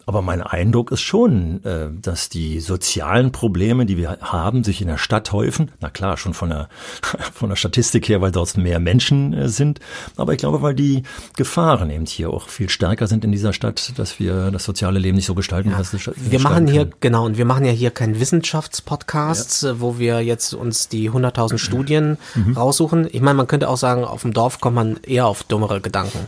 Aber 0.07 0.23
mein 0.23 0.43
Eindruck 0.43 0.91
ist 0.91 1.01
schon, 1.01 1.65
äh, 1.65 1.89
dass 2.01 2.29
die 2.29 2.61
sozialen 2.61 3.33
Probleme, 3.33 3.87
die 3.87 3.97
wir 3.97 4.19
haben, 4.21 4.65
sich 4.65 4.81
in 4.81 4.89
der 4.89 4.99
Stadt 4.99 5.33
häufen. 5.33 5.71
Na 5.81 5.91
klar, 5.91 6.17
schon 6.17 6.35
von 6.35 6.51
der, 6.51 6.69
von 7.33 7.49
der 7.49 7.57
Statistik 7.57 8.09
her, 8.09 8.21
weil 8.21 8.33
dort 8.33 8.57
mehr 8.57 8.81
Menschen 8.81 9.33
äh, 9.33 9.49
sind. 9.49 9.81
Aber 10.17 10.33
ich 10.33 10.39
glaube, 10.39 10.63
weil 10.63 10.75
die 10.75 11.05
Gefahren 11.37 11.91
eben 11.91 12.07
hier 12.07 12.31
auch 12.31 12.49
viel 12.49 12.69
stärker 12.69 13.07
sind 13.07 13.25
in 13.25 13.33
dieser 13.33 13.53
Stadt, 13.53 13.93
dass 13.97 14.19
wir 14.19 14.51
das 14.51 14.65
soziale 14.65 14.99
Leben 14.99 15.17
nicht 15.17 15.27
so 15.27 15.35
gestalten. 15.35 15.71
Ja, 15.71 15.81
wir 16.17 16.41
machen 16.41 16.67
hier, 16.67 16.83
können. 16.83 16.95
genau, 17.01 17.25
und 17.25 17.39
wir 17.39 17.45
machen 17.45 17.65
ja 17.65 17.73
hier 17.73 17.91
keinen 17.91 18.19
Wissenschaftspodcast, 18.19 19.63
ja. 19.63 19.81
wo 19.81 19.99
wir 19.99 20.21
jetzt 20.21 20.55
uns 20.55 20.89
die 20.89 21.11
100.000 21.11 21.59
Studien 21.59 22.19
mhm. 22.35 22.55
raussuchen. 22.55 23.09
Ich 23.11 23.21
meine, 23.21 23.37
man 23.37 23.47
könnte 23.47 23.69
auch 23.69 23.77
sagen, 23.77 24.05
auf 24.05 24.23
dem 24.23 24.33
Dorf 24.33 24.61
kommt 24.61 24.77
man 24.77 24.97
eher 25.05 25.27
auf 25.27 25.45
dummere 25.45 25.81
Gedanken. 25.81 26.27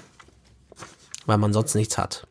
Weil 1.26 1.38
man 1.38 1.52
sonst 1.52 1.74
nichts 1.74 1.96
hat. 1.96 2.26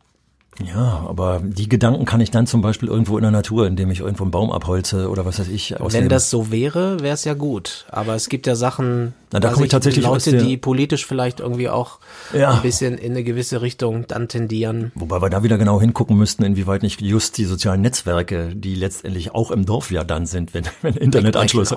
Ja, 0.61 1.05
aber 1.07 1.41
die 1.43 1.67
Gedanken 1.67 2.05
kann 2.05 2.21
ich 2.21 2.29
dann 2.29 2.45
zum 2.45 2.61
Beispiel 2.61 2.87
irgendwo 2.87 3.17
in 3.17 3.23
der 3.23 3.31
Natur, 3.31 3.65
indem 3.65 3.89
ich 3.89 4.01
irgendwo 4.01 4.23
einen 4.23 4.31
Baum 4.31 4.51
abholze 4.51 5.09
oder 5.09 5.25
was 5.25 5.39
weiß 5.39 5.47
ich. 5.47 5.79
Ausleben. 5.79 6.05
Wenn 6.05 6.09
das 6.09 6.29
so 6.29 6.51
wäre, 6.51 6.99
wäre 6.99 7.15
es 7.15 7.23
ja 7.23 7.33
gut. 7.33 7.85
Aber 7.89 8.13
es 8.13 8.29
gibt 8.29 8.45
ja 8.45 8.55
Sachen, 8.55 9.13
Na, 9.31 9.39
da 9.39 9.49
komme 9.49 9.65
ich 9.65 9.71
tatsächlich 9.71 10.05
Leute, 10.05 10.31
der, 10.31 10.43
die 10.43 10.57
politisch 10.57 11.05
vielleicht 11.05 11.39
irgendwie 11.39 11.69
auch 11.69 11.99
ja. 12.33 12.51
ein 12.51 12.61
bisschen 12.61 12.97
in 12.97 13.11
eine 13.11 13.23
gewisse 13.23 13.61
Richtung 13.61 14.05
dann 14.07 14.27
tendieren. 14.27 14.91
Wobei 14.95 15.21
wir 15.21 15.29
da 15.29 15.43
wieder 15.43 15.57
genau 15.57 15.81
hingucken 15.81 16.17
müssten, 16.17 16.43
inwieweit 16.43 16.83
nicht 16.83 17.01
just 17.01 17.37
die 17.37 17.45
sozialen 17.45 17.81
Netzwerke, 17.81 18.55
die 18.55 18.75
letztendlich 18.75 19.33
auch 19.33 19.49
im 19.49 19.65
Dorf 19.65 19.89
ja 19.89 20.03
dann 20.03 20.27
sind, 20.27 20.53
wenn, 20.53 20.65
wenn 20.83 20.93
Internetanschluss, 20.95 21.75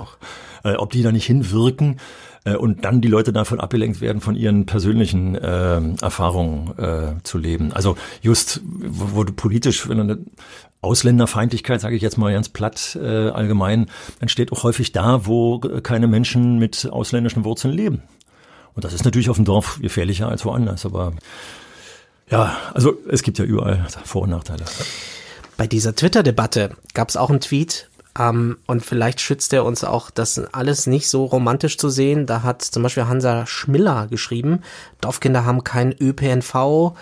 äh, 0.63 0.75
ob 0.75 0.91
die 0.91 1.01
da 1.01 1.11
nicht 1.11 1.25
hinwirken 1.25 1.97
und 2.55 2.85
dann 2.85 3.01
die 3.01 3.07
Leute 3.07 3.33
davon 3.33 3.59
abgelenkt 3.59 4.01
werden, 4.01 4.21
von 4.21 4.35
ihren 4.35 4.65
persönlichen 4.65 5.35
äh, 5.35 5.81
Erfahrungen 6.01 6.77
äh, 6.77 7.23
zu 7.23 7.37
leben. 7.37 7.73
Also 7.73 7.97
just, 8.21 8.61
wo, 8.63 9.23
du 9.23 9.33
politisch, 9.33 9.87
wenn 9.89 9.99
eine 9.99 10.19
Ausländerfeindlichkeit, 10.81 11.81
sage 11.81 11.95
ich 11.95 12.01
jetzt 12.01 12.17
mal 12.17 12.31
ganz 12.31 12.49
platt 12.49 12.97
äh, 13.01 13.29
allgemein, 13.29 13.87
entsteht 14.19 14.51
auch 14.51 14.63
häufig 14.63 14.91
da, 14.91 15.25
wo 15.25 15.59
keine 15.59 16.07
Menschen 16.07 16.59
mit 16.59 16.87
ausländischen 16.91 17.43
Wurzeln 17.43 17.73
leben. 17.73 18.03
Und 18.73 18.83
das 18.83 18.93
ist 18.93 19.05
natürlich 19.05 19.29
auf 19.29 19.37
dem 19.37 19.45
Dorf 19.45 19.79
gefährlicher 19.81 20.29
als 20.29 20.45
woanders, 20.45 20.85
aber 20.85 21.13
ja, 22.29 22.55
also 22.73 22.97
es 23.09 23.23
gibt 23.23 23.39
ja 23.39 23.45
überall 23.45 23.87
Vor- 24.03 24.23
und 24.23 24.29
Nachteile. 24.29 24.65
Bei 25.55 25.65
dieser 25.65 25.95
Twitter-Debatte 25.95 26.75
gab 26.93 27.09
es 27.09 27.17
auch 27.17 27.29
einen 27.31 27.39
Tweet 27.39 27.89
ähm, 28.17 28.57
und 28.65 28.85
vielleicht 28.85 29.21
schützt 29.21 29.53
er 29.53 29.65
uns 29.65 29.83
auch, 29.83 30.09
das 30.09 30.39
alles 30.53 30.87
nicht 30.87 31.09
so 31.09 31.25
romantisch 31.25 31.77
zu 31.77 31.89
sehen. 31.89 32.25
Da 32.25 32.43
hat 32.43 32.61
zum 32.61 32.83
Beispiel 32.83 33.07
Hansa 33.07 33.45
Schmiller 33.45 34.07
geschrieben, 34.07 34.61
Dorfkinder 35.01 35.45
haben 35.45 35.63
kein 35.63 35.95
ÖPNV, 35.99 36.93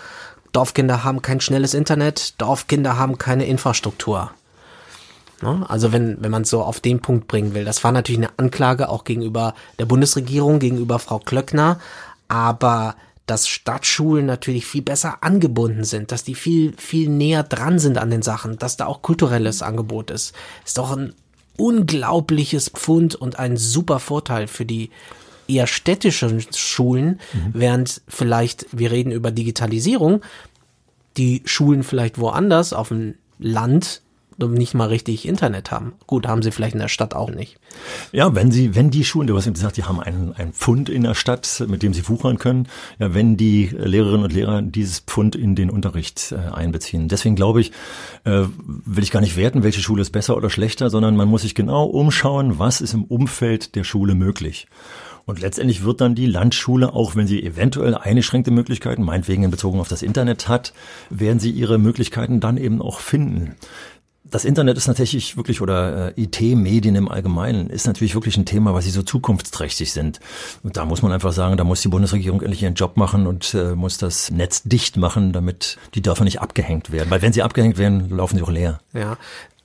Dorfkinder 0.52 1.04
haben 1.04 1.22
kein 1.22 1.40
schnelles 1.40 1.74
Internet, 1.74 2.40
Dorfkinder 2.40 2.98
haben 2.98 3.18
keine 3.18 3.46
Infrastruktur. 3.46 4.30
Ne? 5.42 5.64
Also 5.68 5.92
wenn, 5.92 6.16
wenn 6.20 6.30
man 6.30 6.42
es 6.42 6.50
so 6.50 6.62
auf 6.62 6.80
den 6.80 7.00
Punkt 7.00 7.28
bringen 7.28 7.54
will. 7.54 7.64
Das 7.64 7.84
war 7.84 7.92
natürlich 7.92 8.20
eine 8.20 8.30
Anklage 8.38 8.88
auch 8.88 9.04
gegenüber 9.04 9.54
der 9.78 9.86
Bundesregierung, 9.86 10.58
gegenüber 10.58 10.98
Frau 10.98 11.18
Klöckner. 11.18 11.78
Aber 12.28 12.96
dass 13.26 13.48
Stadtschulen 13.48 14.24
natürlich 14.24 14.66
viel 14.66 14.82
besser 14.82 15.22
angebunden 15.22 15.84
sind, 15.84 16.12
dass 16.12 16.22
die 16.22 16.34
viel, 16.34 16.74
viel 16.76 17.08
näher 17.08 17.42
dran 17.42 17.78
sind 17.78 17.98
an 17.98 18.10
den 18.10 18.22
Sachen, 18.22 18.56
dass 18.58 18.76
da 18.76 18.86
auch 18.86 19.02
kulturelles 19.02 19.62
Angebot 19.62 20.10
ist. 20.10 20.32
Ist 20.64 20.78
doch 20.78 20.96
ein 20.96 21.12
unglaubliches 21.56 22.68
Pfund 22.68 23.14
und 23.14 23.38
ein 23.38 23.56
super 23.56 23.98
Vorteil 23.98 24.46
für 24.46 24.64
die 24.64 24.90
eher 25.48 25.66
städtischen 25.66 26.44
Schulen, 26.54 27.20
mhm. 27.32 27.50
während 27.52 28.02
vielleicht, 28.08 28.66
wir 28.72 28.90
reden 28.90 29.10
über 29.10 29.30
Digitalisierung, 29.30 30.22
die 31.16 31.42
Schulen 31.44 31.82
vielleicht 31.82 32.18
woanders 32.18 32.72
auf 32.72 32.88
dem 32.88 33.14
Land 33.38 34.02
nicht 34.38 34.74
mal 34.74 34.88
richtig 34.88 35.26
Internet 35.26 35.70
haben. 35.70 35.94
Gut, 36.06 36.26
haben 36.26 36.42
sie 36.42 36.50
vielleicht 36.50 36.74
in 36.74 36.80
der 36.80 36.88
Stadt 36.88 37.14
auch 37.14 37.30
nicht. 37.30 37.58
Ja, 38.12 38.34
wenn 38.34 38.50
sie, 38.50 38.74
wenn 38.74 38.90
die 38.90 39.04
Schulen, 39.04 39.26
du 39.26 39.36
hast 39.36 39.46
eben 39.46 39.54
gesagt, 39.54 39.76
die 39.76 39.84
haben 39.84 40.00
einen, 40.00 40.32
einen 40.34 40.52
Pfund 40.52 40.88
in 40.88 41.02
der 41.02 41.14
Stadt, 41.14 41.64
mit 41.68 41.82
dem 41.82 41.94
sie 41.94 42.08
wuchern 42.08 42.38
können. 42.38 42.68
Ja, 42.98 43.14
wenn 43.14 43.36
die 43.36 43.66
Lehrerinnen 43.72 44.24
und 44.24 44.32
Lehrer 44.32 44.62
dieses 44.62 45.00
Pfund 45.00 45.36
in 45.36 45.54
den 45.54 45.70
Unterricht 45.70 46.32
äh, 46.32 46.52
einbeziehen. 46.52 47.08
Deswegen 47.08 47.36
glaube 47.36 47.60
ich, 47.60 47.72
äh, 48.24 48.44
will 48.66 49.02
ich 49.02 49.10
gar 49.10 49.20
nicht 49.20 49.36
werten, 49.36 49.62
welche 49.62 49.80
Schule 49.80 50.02
ist 50.02 50.10
besser 50.10 50.36
oder 50.36 50.50
schlechter, 50.50 50.90
sondern 50.90 51.16
man 51.16 51.28
muss 51.28 51.42
sich 51.42 51.54
genau 51.54 51.84
umschauen, 51.84 52.58
was 52.58 52.80
ist 52.80 52.94
im 52.94 53.04
Umfeld 53.04 53.74
der 53.74 53.84
Schule 53.84 54.14
möglich. 54.14 54.68
Und 55.26 55.40
letztendlich 55.40 55.82
wird 55.82 56.00
dann 56.00 56.14
die 56.14 56.26
Landschule, 56.26 56.92
auch 56.92 57.16
wenn 57.16 57.26
sie 57.26 57.42
eventuell 57.42 57.96
eingeschränkte 57.96 58.52
Möglichkeiten, 58.52 59.02
meinetwegen 59.02 59.42
in 59.42 59.50
Bezug 59.50 59.74
auf 59.74 59.88
das 59.88 60.02
Internet 60.02 60.46
hat, 60.46 60.72
werden 61.10 61.40
sie 61.40 61.50
ihre 61.50 61.78
Möglichkeiten 61.78 62.38
dann 62.38 62.56
eben 62.56 62.80
auch 62.80 63.00
finden 63.00 63.56
das 64.30 64.44
Internet 64.44 64.76
ist 64.76 64.88
natürlich 64.88 65.36
wirklich, 65.36 65.60
oder 65.60 66.16
äh, 66.16 66.22
IT-Medien 66.22 66.94
im 66.94 67.08
Allgemeinen, 67.08 67.70
ist 67.70 67.86
natürlich 67.86 68.14
wirklich 68.14 68.36
ein 68.36 68.46
Thema, 68.46 68.74
was 68.74 68.84
sie 68.84 68.90
so 68.90 69.02
zukunftsträchtig 69.02 69.92
sind. 69.92 70.20
Und 70.62 70.76
da 70.76 70.84
muss 70.84 71.02
man 71.02 71.12
einfach 71.12 71.32
sagen, 71.32 71.56
da 71.56 71.64
muss 71.64 71.82
die 71.82 71.88
Bundesregierung 71.88 72.40
endlich 72.42 72.62
ihren 72.62 72.74
Job 72.74 72.96
machen 72.96 73.26
und 73.26 73.54
äh, 73.54 73.74
muss 73.74 73.98
das 73.98 74.30
Netz 74.30 74.62
dicht 74.62 74.96
machen, 74.96 75.32
damit 75.32 75.78
die 75.94 76.02
Dörfer 76.02 76.24
nicht 76.24 76.40
abgehängt 76.40 76.92
werden. 76.92 77.10
Weil 77.10 77.22
wenn 77.22 77.32
sie 77.32 77.42
abgehängt 77.42 77.78
werden, 77.78 78.10
laufen 78.10 78.36
sie 78.36 78.42
auch 78.42 78.50
leer. 78.50 78.80
Ja. 78.92 79.16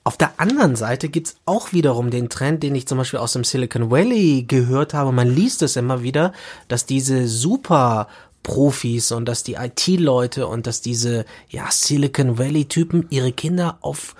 Auf 0.04 0.16
der 0.16 0.40
anderen 0.40 0.74
Seite 0.74 1.08
gibt's 1.08 1.36
auch 1.46 1.72
wiederum 1.72 2.10
den 2.10 2.28
Trend, 2.28 2.64
den 2.64 2.74
ich 2.74 2.88
zum 2.88 2.98
Beispiel 2.98 3.20
aus 3.20 3.34
dem 3.34 3.44
Silicon 3.44 3.90
Valley 3.90 4.44
gehört 4.48 4.94
habe. 4.94 5.12
Man 5.12 5.32
liest 5.32 5.62
es 5.62 5.76
immer 5.76 6.02
wieder, 6.02 6.32
dass 6.66 6.86
diese 6.86 7.28
super 7.28 8.08
Profis 8.42 9.12
und 9.12 9.26
dass 9.26 9.44
die 9.44 9.54
IT-Leute 9.54 10.48
und 10.48 10.66
dass 10.66 10.80
diese 10.80 11.24
ja 11.48 11.68
Silicon 11.70 12.38
Valley-Typen 12.38 13.06
ihre 13.10 13.32
Kinder 13.32 13.78
auf 13.80 14.16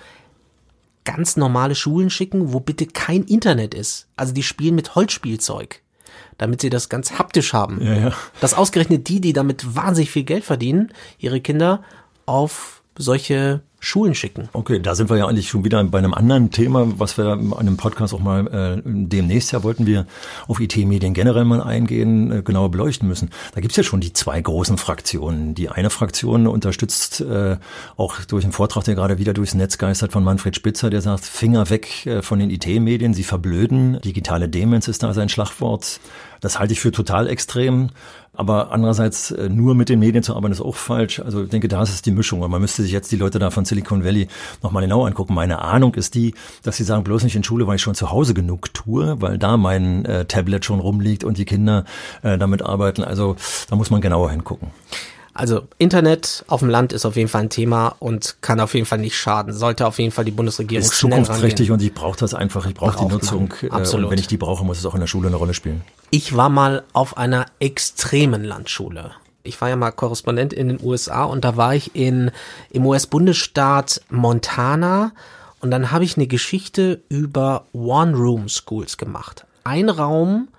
ganz 1.05 1.37
normale 1.37 1.75
Schulen 1.75 2.09
schicken, 2.09 2.53
wo 2.53 2.59
bitte 2.59 2.85
kein 2.85 3.23
Internet 3.23 3.73
ist. 3.73 4.07
Also 4.15 4.33
die 4.33 4.43
spielen 4.43 4.75
mit 4.75 4.95
Holzspielzeug, 4.95 5.81
damit 6.37 6.61
sie 6.61 6.69
das 6.69 6.89
ganz 6.89 7.17
haptisch 7.19 7.53
haben. 7.53 7.81
Ja, 7.81 7.93
ja. 7.93 8.13
Dass 8.41 8.53
ausgerechnet 8.53 9.07
die, 9.09 9.21
die 9.21 9.33
damit 9.33 9.75
wahnsinnig 9.75 10.11
viel 10.11 10.23
Geld 10.23 10.43
verdienen, 10.43 10.91
ihre 11.17 11.41
Kinder 11.41 11.83
auf 12.25 12.81
solche 12.97 13.61
Schulen 13.83 14.15
schicken. 14.15 14.47
Okay, 14.53 14.79
da 14.79 14.95
sind 14.95 15.09
wir 15.09 15.17
ja 15.17 15.27
eigentlich 15.27 15.49
schon 15.49 15.65
wieder 15.65 15.83
bei 15.83 15.97
einem 15.97 16.13
anderen 16.13 16.51
Thema, 16.51 16.87
was 16.97 17.17
wir 17.17 17.25
an 17.25 17.51
einem 17.51 17.75
Podcast 17.75 18.13
auch 18.13 18.19
mal 18.21 18.47
äh, 18.47 18.81
demnächst 18.85 19.51
ja 19.51 19.61
wollten 19.61 19.85
wir 19.85 20.05
auf 20.47 20.61
IT-Medien 20.61 21.13
generell 21.13 21.43
mal 21.43 21.61
eingehen, 21.61 22.31
äh, 22.31 22.41
genauer 22.43 22.71
beleuchten 22.71 23.09
müssen. 23.09 23.29
Da 23.53 23.59
gibt's 23.59 23.75
ja 23.75 23.83
schon 23.83 23.99
die 23.99 24.13
zwei 24.13 24.39
großen 24.39 24.77
Fraktionen. 24.77 25.53
Die 25.53 25.67
eine 25.67 25.89
Fraktion 25.89 26.47
unterstützt 26.47 27.19
äh, 27.19 27.57
auch 27.97 28.21
durch 28.21 28.45
einen 28.45 28.53
Vortrag, 28.53 28.85
der 28.85 28.95
gerade 28.95 29.17
wieder 29.17 29.33
durchs 29.33 29.53
Netz 29.53 29.77
geistert 29.77 30.13
von 30.13 30.23
Manfred 30.23 30.55
Spitzer, 30.55 30.89
der 30.89 31.01
sagt, 31.01 31.25
Finger 31.25 31.69
weg 31.69 32.05
äh, 32.05 32.21
von 32.21 32.39
den 32.39 32.51
IT-Medien, 32.51 33.13
sie 33.13 33.23
verblöden. 33.23 33.99
Digitale 33.99 34.47
Demenz 34.47 34.87
ist 34.87 35.03
da 35.03 35.13
sein 35.13 35.27
Schlagwort. 35.27 35.99
Das 36.39 36.57
halte 36.57 36.71
ich 36.71 36.79
für 36.79 36.91
total 36.91 37.27
extrem. 37.27 37.89
Aber 38.35 38.71
andererseits 38.71 39.31
äh, 39.31 39.47
nur 39.47 39.75
mit 39.75 39.89
den 39.89 39.99
Medien 39.99 40.23
zu 40.23 40.35
arbeiten 40.35 40.53
ist 40.53 40.61
auch 40.61 40.75
falsch. 40.75 41.19
Also 41.19 41.43
ich 41.43 41.49
denke, 41.49 41.67
da 41.67 41.83
ist 41.83 41.89
es 41.89 42.01
die 42.01 42.11
Mischung. 42.11 42.41
Und 42.41 42.49
man 42.49 42.61
müsste 42.61 42.81
sich 42.81 42.91
jetzt 42.91 43.11
die 43.11 43.15
Leute 43.15 43.37
da 43.37 43.51
von 43.51 43.63
Silicon 43.63 44.03
Valley 44.03 44.27
nochmal 44.63 44.83
genau 44.83 45.05
angucken. 45.05 45.35
Meine 45.35 45.61
Ahnung 45.61 45.93
ist 45.93 46.15
die, 46.15 46.33
dass 46.63 46.77
sie 46.77 46.83
sagen, 46.83 47.03
bloß 47.03 47.23
nicht 47.23 47.35
in 47.35 47.43
Schule, 47.43 47.67
weil 47.67 47.75
ich 47.75 47.81
schon 47.81 47.95
zu 47.95 48.09
Hause 48.11 48.33
genug 48.33 48.73
tue, 48.73 49.21
weil 49.21 49.37
da 49.37 49.57
mein 49.57 50.05
äh, 50.05 50.25
Tablet 50.25 50.65
schon 50.65 50.79
rumliegt 50.79 51.23
und 51.23 51.37
die 51.37 51.45
Kinder 51.45 51.85
äh, 52.23 52.37
damit 52.39 52.63
arbeiten. 52.63 53.03
Also 53.03 53.35
da 53.69 53.75
muss 53.75 53.91
man 53.91 54.01
genauer 54.01 54.31
hingucken. 54.31 54.69
Also 55.35 55.63
Internet 55.79 56.45
auf 56.47 56.59
dem 56.59 56.69
Land 56.69 56.93
ist 56.93 57.05
auf 57.05 57.15
jeden 57.15 57.27
Fall 57.27 57.41
ein 57.41 57.49
Thema 57.49 57.95
und 57.99 58.37
kann 58.41 58.59
auf 58.59 58.75
jeden 58.75 58.85
Fall 58.85 58.99
nicht 58.99 59.17
schaden. 59.17 59.51
Sollte 59.51 59.87
auf 59.87 59.97
jeden 59.97 60.11
Fall 60.11 60.25
die 60.25 60.31
Bundesregierung 60.31 60.83
ist 60.85 60.95
zukunftsträchtig 60.97 61.71
rangehen. 61.71 61.73
und 61.73 61.81
ich 61.81 61.93
brauche 61.93 62.19
das 62.19 62.35
einfach. 62.35 62.67
Ich 62.67 62.75
brauche 62.75 62.97
die 62.97 63.11
Nutzung. 63.11 63.51
Äh, 63.63 63.69
Absolut. 63.69 64.05
Und 64.05 64.11
wenn 64.11 64.19
ich 64.19 64.27
die 64.27 64.37
brauche, 64.37 64.63
muss 64.63 64.77
es 64.77 64.85
auch 64.85 64.93
in 64.93 64.99
der 64.99 65.07
Schule 65.07 65.27
eine 65.27 65.37
Rolle 65.37 65.55
spielen. 65.55 65.81
Ich 66.13 66.37
war 66.37 66.49
mal 66.49 66.83
auf 66.93 67.17
einer 67.17 67.47
extremen 67.57 68.43
Landschule. 68.43 69.13
Ich 69.41 69.59
war 69.59 69.69
ja 69.69 69.75
mal 69.75 69.89
Korrespondent 69.89 70.53
in 70.53 70.67
den 70.67 70.79
USA 70.79 71.23
und 71.23 71.43
da 71.43 71.57
war 71.57 71.73
ich 71.73 71.95
in 71.95 72.29
im 72.69 72.85
US-Bundesstaat 72.85 73.99
Montana 74.11 75.13
und 75.59 75.71
dann 75.71 75.89
habe 75.89 76.03
ich 76.03 76.15
eine 76.15 76.27
Geschichte 76.27 77.01
über 77.09 77.65
One-Room-Schools 77.73 78.97
gemacht. 78.97 79.47
Ein 79.63 79.89
Raum 79.89 80.49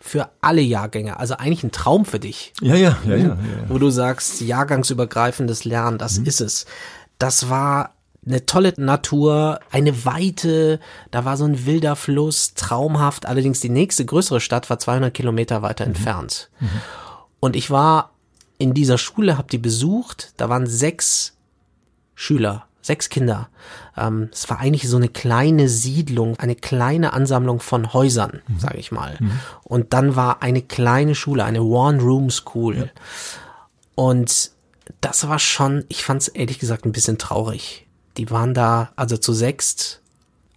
für 0.00 0.28
alle 0.40 0.60
Jahrgänge. 0.60 1.20
Also 1.20 1.36
eigentlich 1.36 1.62
ein 1.62 1.70
Traum 1.70 2.04
für 2.04 2.18
dich. 2.18 2.52
Ja, 2.60 2.74
ja, 2.74 2.98
ja, 3.06 3.14
ja. 3.14 3.26
ja, 3.28 3.36
Wo 3.68 3.78
du 3.78 3.90
sagst, 3.90 4.40
jahrgangsübergreifendes 4.40 5.64
Lernen, 5.64 5.98
das 5.98 6.18
mhm. 6.18 6.26
ist 6.26 6.40
es. 6.40 6.66
Das 7.16 7.48
war 7.48 7.94
eine 8.30 8.46
tolle 8.46 8.72
Natur, 8.76 9.60
eine 9.70 10.04
Weite, 10.04 10.80
da 11.10 11.24
war 11.24 11.36
so 11.36 11.44
ein 11.44 11.66
wilder 11.66 11.96
Fluss, 11.96 12.54
traumhaft. 12.54 13.26
Allerdings 13.26 13.60
die 13.60 13.68
nächste 13.68 14.04
größere 14.04 14.40
Stadt 14.40 14.70
war 14.70 14.78
200 14.78 15.12
Kilometer 15.12 15.62
weiter 15.62 15.84
mhm. 15.84 15.90
entfernt. 15.90 16.50
Mhm. 16.60 16.68
Und 17.40 17.56
ich 17.56 17.70
war 17.70 18.12
in 18.58 18.74
dieser 18.74 18.98
Schule, 18.98 19.38
hab 19.38 19.50
die 19.50 19.58
besucht, 19.58 20.34
da 20.36 20.48
waren 20.48 20.66
sechs 20.66 21.36
Schüler, 22.14 22.66
sechs 22.82 23.08
Kinder. 23.08 23.48
Ähm, 23.96 24.28
es 24.32 24.48
war 24.50 24.60
eigentlich 24.60 24.88
so 24.88 24.98
eine 24.98 25.08
kleine 25.08 25.68
Siedlung, 25.68 26.38
eine 26.38 26.54
kleine 26.54 27.12
Ansammlung 27.12 27.60
von 27.60 27.92
Häusern, 27.92 28.42
mhm. 28.46 28.58
sage 28.58 28.78
ich 28.78 28.92
mal. 28.92 29.16
Mhm. 29.18 29.40
Und 29.64 29.92
dann 29.92 30.16
war 30.16 30.42
eine 30.42 30.62
kleine 30.62 31.14
Schule, 31.14 31.44
eine 31.44 31.62
One-Room-School. 31.62 32.76
Ja. 32.76 32.84
Und 33.94 34.50
das 35.00 35.28
war 35.28 35.38
schon, 35.38 35.84
ich 35.88 36.04
fand 36.04 36.22
es 36.22 36.28
ehrlich 36.28 36.58
gesagt 36.58 36.84
ein 36.84 36.92
bisschen 36.92 37.18
traurig. 37.18 37.86
Die 38.16 38.30
waren 38.30 38.54
da, 38.54 38.92
also 38.96 39.16
zu 39.16 39.32
sechst, 39.32 40.00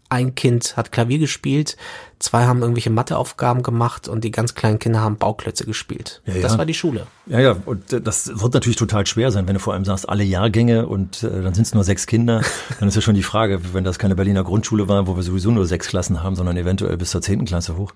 ein 0.10 0.36
Kind 0.36 0.78
hat 0.78 0.92
Klavier 0.92 1.20
gespielt, 1.20 1.78
zwei 2.24 2.46
haben 2.46 2.62
irgendwelche 2.62 2.90
Matheaufgaben 2.90 3.64
gemacht 3.64 4.08
und 4.08 4.24
die 4.24 4.32
ganz 4.32 4.56
kleinen 4.56 4.80
Kinder 4.80 5.02
haben 5.02 5.18
Bauklötze 5.18 5.66
gespielt. 5.66 6.22
Ja, 6.26 6.36
das 6.42 6.54
ja. 6.54 6.58
war 6.58 6.66
die 6.66 6.74
Schule. 6.74 7.06
Ja, 7.26 7.40
ja, 7.40 7.56
und 7.66 7.92
äh, 7.94 8.02
das 8.02 8.42
wird 8.42 8.54
natürlich 8.54 8.78
total 8.78 9.06
schwer 9.06 9.32
sein, 9.32 9.48
wenn 9.48 9.56
du 9.56 9.60
vor 9.60 9.74
allem 9.74 9.86
sagst, 9.86 10.08
alle 10.08 10.24
Jahrgänge 10.24 10.88
und 10.88 11.24
äh, 11.24 11.42
dann 11.42 11.54
sind 11.54 11.68
es 11.68 11.74
nur 11.74 11.84
sechs 11.84 12.08
Kinder. 12.08 12.42
Dann 12.80 12.90
ist 12.90 12.96
ja 12.96 13.02
schon 13.02 13.16
die 13.16 13.24
Frage, 13.24 13.74
wenn 13.74 13.84
das 13.84 14.00
keine 14.00 14.16
Berliner 14.16 14.44
Grundschule 14.44 14.88
war, 14.88 15.08
wo 15.08 15.16
wir 15.16 15.24
sowieso 15.24 15.52
nur 15.52 15.66
sechs 15.66 15.88
Klassen 15.88 16.24
haben, 16.24 16.36
sondern 16.36 16.58
eventuell 16.58 16.98
bis 16.98 17.12
zur 17.12 17.22
zehnten 17.22 17.46
Klasse 17.46 17.78
hoch. 17.78 17.94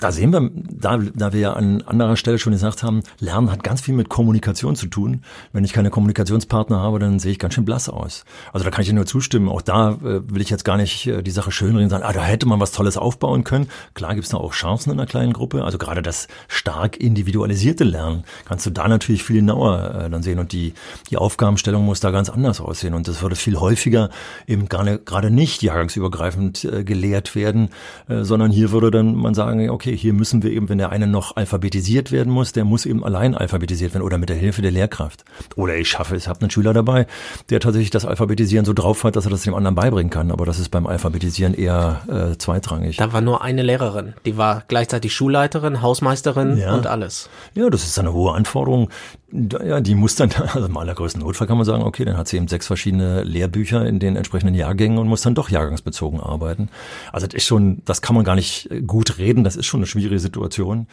Da 0.00 0.12
sehen 0.12 0.32
wir, 0.32 0.48
da, 0.54 0.96
da 0.96 1.32
wir 1.32 1.40
ja 1.40 1.52
an 1.54 1.82
anderer 1.82 2.16
Stelle 2.16 2.38
schon 2.38 2.52
gesagt 2.52 2.84
haben, 2.84 3.02
Lernen 3.18 3.50
hat 3.50 3.64
ganz 3.64 3.80
viel 3.80 3.94
mit 3.94 4.08
Kommunikation 4.08 4.76
zu 4.76 4.86
tun. 4.86 5.22
Wenn 5.52 5.64
ich 5.64 5.72
keine 5.72 5.90
Kommunikationspartner 5.90 6.78
habe, 6.78 7.00
dann 7.00 7.18
sehe 7.18 7.32
ich 7.32 7.40
ganz 7.40 7.54
schön 7.54 7.64
blass 7.64 7.88
aus. 7.88 8.24
Also 8.52 8.64
da 8.64 8.70
kann 8.70 8.82
ich 8.82 8.88
dir 8.88 8.94
nur 8.94 9.06
zustimmen. 9.06 9.48
Auch 9.48 9.62
da 9.62 9.94
äh, 9.94 10.32
will 10.32 10.40
ich 10.40 10.50
jetzt 10.50 10.64
gar 10.64 10.76
nicht 10.76 11.08
äh, 11.08 11.22
die 11.22 11.32
Sache 11.32 11.50
schönreden 11.50 11.90
sagen, 11.90 12.04
ah, 12.04 12.12
da 12.12 12.22
hätte 12.22 12.46
man 12.46 12.60
was 12.60 12.70
Tolles 12.70 12.96
aufbauen 12.96 13.42
können. 13.42 13.47
Klar 13.94 14.14
gibt 14.14 14.24
es 14.24 14.30
da 14.30 14.36
auch 14.36 14.52
Chancen 14.52 14.92
in 14.92 14.98
einer 15.00 15.08
kleinen 15.08 15.32
Gruppe. 15.32 15.64
Also 15.64 15.78
gerade 15.78 16.02
das 16.02 16.28
stark 16.46 16.96
individualisierte 16.96 17.84
Lernen 17.84 18.24
kannst 18.44 18.66
du 18.66 18.70
da 18.70 18.86
natürlich 18.86 19.24
viel 19.24 19.36
genauer 19.36 19.94
äh, 19.94 20.10
dann 20.10 20.22
sehen. 20.22 20.38
Und 20.38 20.52
die, 20.52 20.74
die 21.10 21.16
Aufgabenstellung 21.16 21.84
muss 21.84 22.00
da 22.00 22.12
ganz 22.12 22.30
anders 22.30 22.60
aussehen. 22.60 22.94
Und 22.94 23.08
das 23.08 23.20
würde 23.22 23.34
viel 23.34 23.56
häufiger 23.56 24.10
eben 24.46 24.68
gerade, 24.68 24.98
gerade 24.98 25.30
nicht 25.30 25.62
jahrgangsübergreifend 25.62 26.64
äh, 26.64 26.84
gelehrt 26.84 27.34
werden, 27.34 27.70
äh, 28.08 28.22
sondern 28.22 28.52
hier 28.52 28.70
würde 28.70 28.90
dann 28.90 29.14
man 29.14 29.34
sagen, 29.34 29.68
okay, 29.70 29.88
okay, 29.88 29.96
hier 29.96 30.12
müssen 30.12 30.42
wir 30.42 30.50
eben, 30.50 30.68
wenn 30.68 30.78
der 30.78 30.90
eine 30.90 31.06
noch 31.06 31.36
alphabetisiert 31.36 32.12
werden 32.12 32.32
muss, 32.32 32.52
der 32.52 32.64
muss 32.64 32.84
eben 32.84 33.04
allein 33.04 33.34
alphabetisiert 33.34 33.94
werden 33.94 34.02
oder 34.02 34.18
mit 34.18 34.28
der 34.28 34.36
Hilfe 34.36 34.60
der 34.60 34.70
Lehrkraft. 34.70 35.24
Oder 35.56 35.76
ich 35.76 35.88
schaffe 35.88 36.14
es, 36.14 36.28
habe 36.28 36.40
einen 36.42 36.50
Schüler 36.50 36.74
dabei, 36.74 37.06
der 37.48 37.60
tatsächlich 37.60 37.90
das 37.90 38.04
Alphabetisieren 38.04 38.66
so 38.66 38.72
drauf 38.72 39.04
hat, 39.04 39.16
dass 39.16 39.24
er 39.24 39.30
das 39.30 39.42
dem 39.42 39.54
anderen 39.54 39.74
beibringen 39.74 40.10
kann. 40.10 40.30
Aber 40.30 40.44
das 40.44 40.58
ist 40.58 40.70
beim 40.70 40.86
Alphabetisieren 40.86 41.54
eher 41.54 42.02
äh, 42.08 42.36
zweitrangig. 42.36 42.96
Da 42.96 43.12
war 43.12 43.20
nur 43.28 43.42
eine 43.42 43.62
Lehrerin, 43.62 44.14
die 44.24 44.36
war 44.36 44.64
gleichzeitig 44.68 45.12
Schulleiterin, 45.12 45.82
Hausmeisterin 45.82 46.56
ja. 46.56 46.74
und 46.74 46.86
alles. 46.86 47.28
Ja, 47.54 47.68
das 47.68 47.84
ist 47.84 47.98
eine 47.98 48.14
hohe 48.14 48.32
Anforderung, 48.32 48.88
ja, 49.30 49.80
die 49.80 49.94
muss 49.94 50.14
dann, 50.14 50.32
also 50.54 50.66
im 50.66 50.76
allergrößten 50.76 51.20
Notfall 51.22 51.46
kann 51.46 51.58
man 51.58 51.66
sagen, 51.66 51.82
okay, 51.82 52.04
dann 52.04 52.16
hat 52.16 52.28
sie 52.28 52.36
eben 52.36 52.48
sechs 52.48 52.66
verschiedene 52.66 53.22
Lehrbücher 53.24 53.86
in 53.86 53.98
den 53.98 54.16
entsprechenden 54.16 54.54
Jahrgängen 54.54 54.98
und 54.98 55.06
muss 55.06 55.22
dann 55.22 55.34
doch 55.34 55.50
jahrgangsbezogen 55.50 56.20
arbeiten. 56.20 56.70
Also 57.12 57.26
das 57.26 57.34
ist 57.34 57.46
schon, 57.46 57.82
das 57.84 58.00
kann 58.00 58.16
man 58.16 58.24
gar 58.24 58.34
nicht 58.34 58.70
gut 58.86 59.18
reden, 59.18 59.44
das 59.44 59.56
ist 59.56 59.66
schon 59.66 59.80
eine 59.80 59.86
schwierige 59.86 60.18
Situation. 60.18 60.86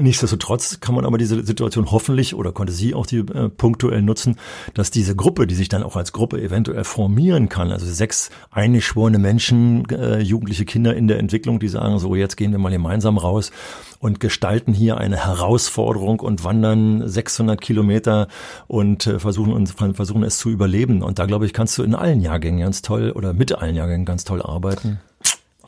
Nichtsdestotrotz 0.00 0.80
kann 0.80 0.94
man 0.94 1.04
aber 1.04 1.18
diese 1.18 1.44
Situation 1.44 1.90
hoffentlich 1.90 2.34
oder 2.34 2.52
konnte 2.52 2.72
sie 2.72 2.94
auch 2.94 3.06
die 3.06 3.18
äh, 3.18 3.48
punktuell 3.48 4.02
nutzen, 4.02 4.36
dass 4.74 4.90
diese 4.90 5.16
Gruppe, 5.16 5.46
die 5.46 5.56
sich 5.56 5.68
dann 5.68 5.82
auch 5.82 5.96
als 5.96 6.12
Gruppe 6.12 6.40
eventuell 6.40 6.84
formieren 6.84 7.48
kann, 7.48 7.72
also 7.72 7.86
sechs 7.86 8.30
eingeschworene 8.52 9.18
Menschen, 9.18 9.88
äh, 9.90 10.20
jugendliche 10.20 10.64
Kinder 10.64 10.94
in 10.94 11.08
der 11.08 11.18
Entwicklung, 11.18 11.58
die 11.58 11.68
sagen, 11.80 11.98
so 11.98 12.14
jetzt 12.14 12.36
gehen 12.36 12.52
wir 12.52 12.58
mal 12.58 12.70
gemeinsam 12.70 13.18
raus 13.18 13.50
und 13.98 14.20
gestalten 14.20 14.72
hier 14.72 14.98
eine 14.98 15.24
Herausforderung 15.26 16.20
und 16.20 16.44
wandern 16.44 17.06
600 17.08 17.60
Kilometer 17.60 18.28
und 18.66 19.06
äh, 19.06 19.18
versuchen, 19.18 19.52
uns, 19.52 19.72
versuchen 19.72 20.22
es 20.22 20.38
zu 20.38 20.50
überleben. 20.50 21.02
Und 21.02 21.18
da, 21.18 21.26
glaube 21.26 21.46
ich, 21.46 21.52
kannst 21.52 21.76
du 21.78 21.82
in 21.82 21.94
allen 21.94 22.20
Jahrgängen 22.20 22.60
ganz 22.60 22.82
toll 22.82 23.12
oder 23.12 23.32
mit 23.32 23.52
allen 23.52 23.76
Jahrgängen 23.76 24.06
ganz 24.06 24.24
toll 24.24 24.42
arbeiten. 24.42 25.00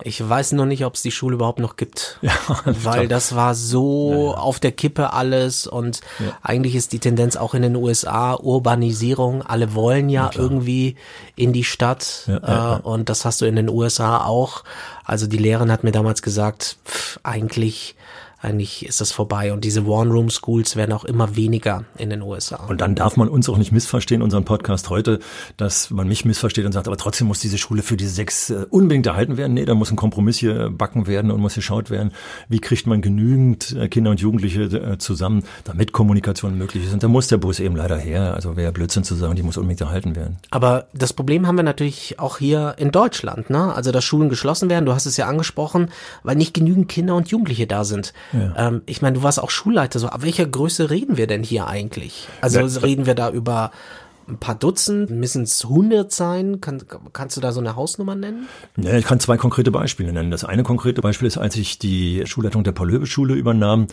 Ich 0.04 0.26
weiß 0.26 0.52
noch 0.52 0.66
nicht, 0.66 0.84
ob 0.84 0.94
es 0.94 1.02
die 1.02 1.10
Schule 1.10 1.34
überhaupt 1.34 1.58
noch 1.58 1.76
gibt, 1.76 2.18
ja, 2.22 2.32
weil 2.64 3.08
das 3.08 3.34
war 3.34 3.54
so 3.54 4.10
ja, 4.12 4.18
ja. 4.18 4.38
auf 4.38 4.60
der 4.60 4.72
Kippe 4.72 5.12
alles 5.12 5.66
und 5.66 6.00
eigentlich 6.42 6.74
ist 6.74 6.92
die 6.92 6.98
Tendenz 6.98 7.36
auch 7.36 7.54
in 7.54 7.62
den 7.62 7.76
USA 7.76 8.34
Urbanisierung. 8.34 9.42
Alle 9.42 9.74
wollen 9.74 10.08
ja, 10.08 10.30
irgendwie 10.34 10.96
in 11.36 11.52
die 11.52 11.64
Stadt 11.64 12.28
äh, 12.28 12.76
und 12.82 13.08
das 13.08 13.24
hast 13.24 13.40
du 13.40 13.46
in 13.46 13.56
den 13.56 13.68
USA 13.68 14.24
auch. 14.24 14.64
Also 15.04 15.26
die 15.26 15.38
Lehrerin 15.38 15.70
hat 15.72 15.84
mir 15.84 15.92
damals 15.92 16.22
gesagt, 16.22 16.76
pff, 16.86 17.20
eigentlich 17.22 17.96
eigentlich 18.42 18.84
ist 18.86 19.00
das 19.00 19.12
vorbei. 19.12 19.52
Und 19.52 19.64
diese 19.64 19.84
One-Room-Schools 19.84 20.76
werden 20.76 20.92
auch 20.92 21.04
immer 21.04 21.36
weniger 21.36 21.84
in 21.96 22.10
den 22.10 22.22
USA. 22.22 22.56
Und 22.66 22.80
dann 22.80 22.94
darf 22.94 23.16
man 23.16 23.28
uns 23.28 23.48
auch 23.48 23.58
nicht 23.58 23.72
missverstehen, 23.72 24.20
unseren 24.20 24.44
Podcast 24.44 24.90
heute, 24.90 25.20
dass 25.56 25.90
man 25.90 26.08
mich 26.08 26.24
missversteht 26.24 26.64
und 26.66 26.72
sagt, 26.72 26.88
aber 26.88 26.96
trotzdem 26.96 27.28
muss 27.28 27.40
diese 27.40 27.58
Schule 27.58 27.82
für 27.82 27.96
diese 27.96 28.10
sechs 28.10 28.50
äh, 28.50 28.66
unbedingt 28.68 29.06
erhalten 29.06 29.36
werden. 29.36 29.54
Nee, 29.54 29.64
da 29.64 29.74
muss 29.74 29.90
ein 29.90 29.96
Kompromiss 29.96 30.38
hier 30.38 30.70
backen 30.70 31.06
werden 31.06 31.30
und 31.30 31.40
muss 31.40 31.54
geschaut 31.54 31.90
werden, 31.90 32.12
wie 32.48 32.58
kriegt 32.58 32.86
man 32.86 33.00
genügend 33.00 33.76
äh, 33.76 33.88
Kinder 33.88 34.10
und 34.10 34.20
Jugendliche 34.20 34.62
äh, 34.62 34.98
zusammen, 34.98 35.44
damit 35.64 35.92
Kommunikation 35.92 36.58
möglich 36.58 36.84
ist. 36.84 36.92
Und 36.92 37.02
da 37.02 37.08
muss 37.08 37.28
der 37.28 37.38
Bus 37.38 37.60
eben 37.60 37.76
leider 37.76 37.96
her. 37.96 38.34
Also 38.34 38.56
wäre 38.56 38.72
Blödsinn 38.72 39.04
zu 39.04 39.14
sagen, 39.14 39.36
die 39.36 39.42
muss 39.42 39.56
unbedingt 39.56 39.80
erhalten 39.80 40.16
werden. 40.16 40.38
Aber 40.50 40.86
das 40.92 41.12
Problem 41.12 41.46
haben 41.46 41.56
wir 41.56 41.62
natürlich 41.62 42.18
auch 42.18 42.38
hier 42.38 42.74
in 42.78 42.90
Deutschland, 42.90 43.50
ne? 43.50 43.72
Also, 43.74 43.92
dass 43.92 44.04
Schulen 44.04 44.28
geschlossen 44.28 44.68
werden, 44.68 44.84
du 44.86 44.94
hast 44.94 45.06
es 45.06 45.16
ja 45.16 45.26
angesprochen, 45.26 45.90
weil 46.22 46.36
nicht 46.36 46.54
genügend 46.54 46.88
Kinder 46.88 47.14
und 47.14 47.28
Jugendliche 47.28 47.66
da 47.66 47.84
sind. 47.84 48.12
Ja. 48.32 48.68
Ähm, 48.68 48.82
ich 48.86 49.02
meine, 49.02 49.18
du 49.18 49.22
warst 49.22 49.40
auch 49.40 49.50
Schulleiter, 49.50 49.98
so, 49.98 50.08
ab 50.08 50.22
welcher 50.22 50.46
Größe 50.46 50.90
reden 50.90 51.16
wir 51.16 51.26
denn 51.26 51.42
hier 51.42 51.66
eigentlich? 51.66 52.28
Also 52.40 52.60
ja, 52.60 52.80
reden 52.80 53.06
wir 53.06 53.14
da 53.14 53.30
über 53.30 53.70
ein 54.28 54.38
paar 54.38 54.54
Dutzend, 54.54 55.10
müssen 55.10 55.42
es 55.42 55.64
hundert 55.64 56.12
sein? 56.12 56.60
Kann, 56.60 56.82
kannst 57.12 57.36
du 57.36 57.40
da 57.40 57.50
so 57.52 57.60
eine 57.60 57.76
Hausnummer 57.76 58.14
nennen? 58.14 58.46
Ja, 58.76 58.94
ich 58.94 59.04
kann 59.04 59.20
zwei 59.20 59.36
konkrete 59.36 59.70
Beispiele 59.70 60.10
nennen. 60.12 60.30
Das 60.30 60.44
eine 60.44 60.62
konkrete 60.62 61.02
Beispiel 61.02 61.28
ist, 61.28 61.36
als 61.38 61.56
ich 61.56 61.78
die 61.78 62.22
Schulleitung 62.26 62.64
der 62.64 62.72
Paul-Löbe-Schule 62.72 63.34
übernahm, 63.34 63.86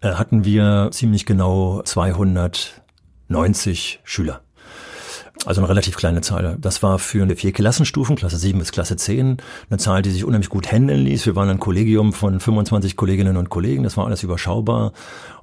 äh, 0.00 0.12
hatten 0.12 0.44
wir 0.44 0.90
ziemlich 0.92 1.26
genau 1.26 1.82
290 1.82 4.00
Schüler. 4.04 4.40
Also 5.44 5.60
eine 5.60 5.68
relativ 5.68 5.96
kleine 5.96 6.22
Zahl. 6.22 6.56
Das 6.60 6.82
war 6.82 6.98
für 6.98 7.22
eine 7.22 7.36
vier 7.36 7.52
Klassenstufen, 7.52 8.16
Klasse 8.16 8.38
7 8.38 8.58
bis 8.58 8.72
Klasse 8.72 8.96
10, 8.96 9.36
eine 9.70 9.78
Zahl, 9.78 10.02
die 10.02 10.10
sich 10.10 10.24
unheimlich 10.24 10.48
gut 10.48 10.72
handeln 10.72 11.04
ließ. 11.04 11.26
Wir 11.26 11.36
waren 11.36 11.48
ein 11.48 11.60
Kollegium 11.60 12.12
von 12.12 12.40
25 12.40 12.96
Kolleginnen 12.96 13.36
und 13.36 13.48
Kollegen, 13.48 13.84
das 13.84 13.96
war 13.96 14.06
alles 14.06 14.22
überschaubar. 14.22 14.92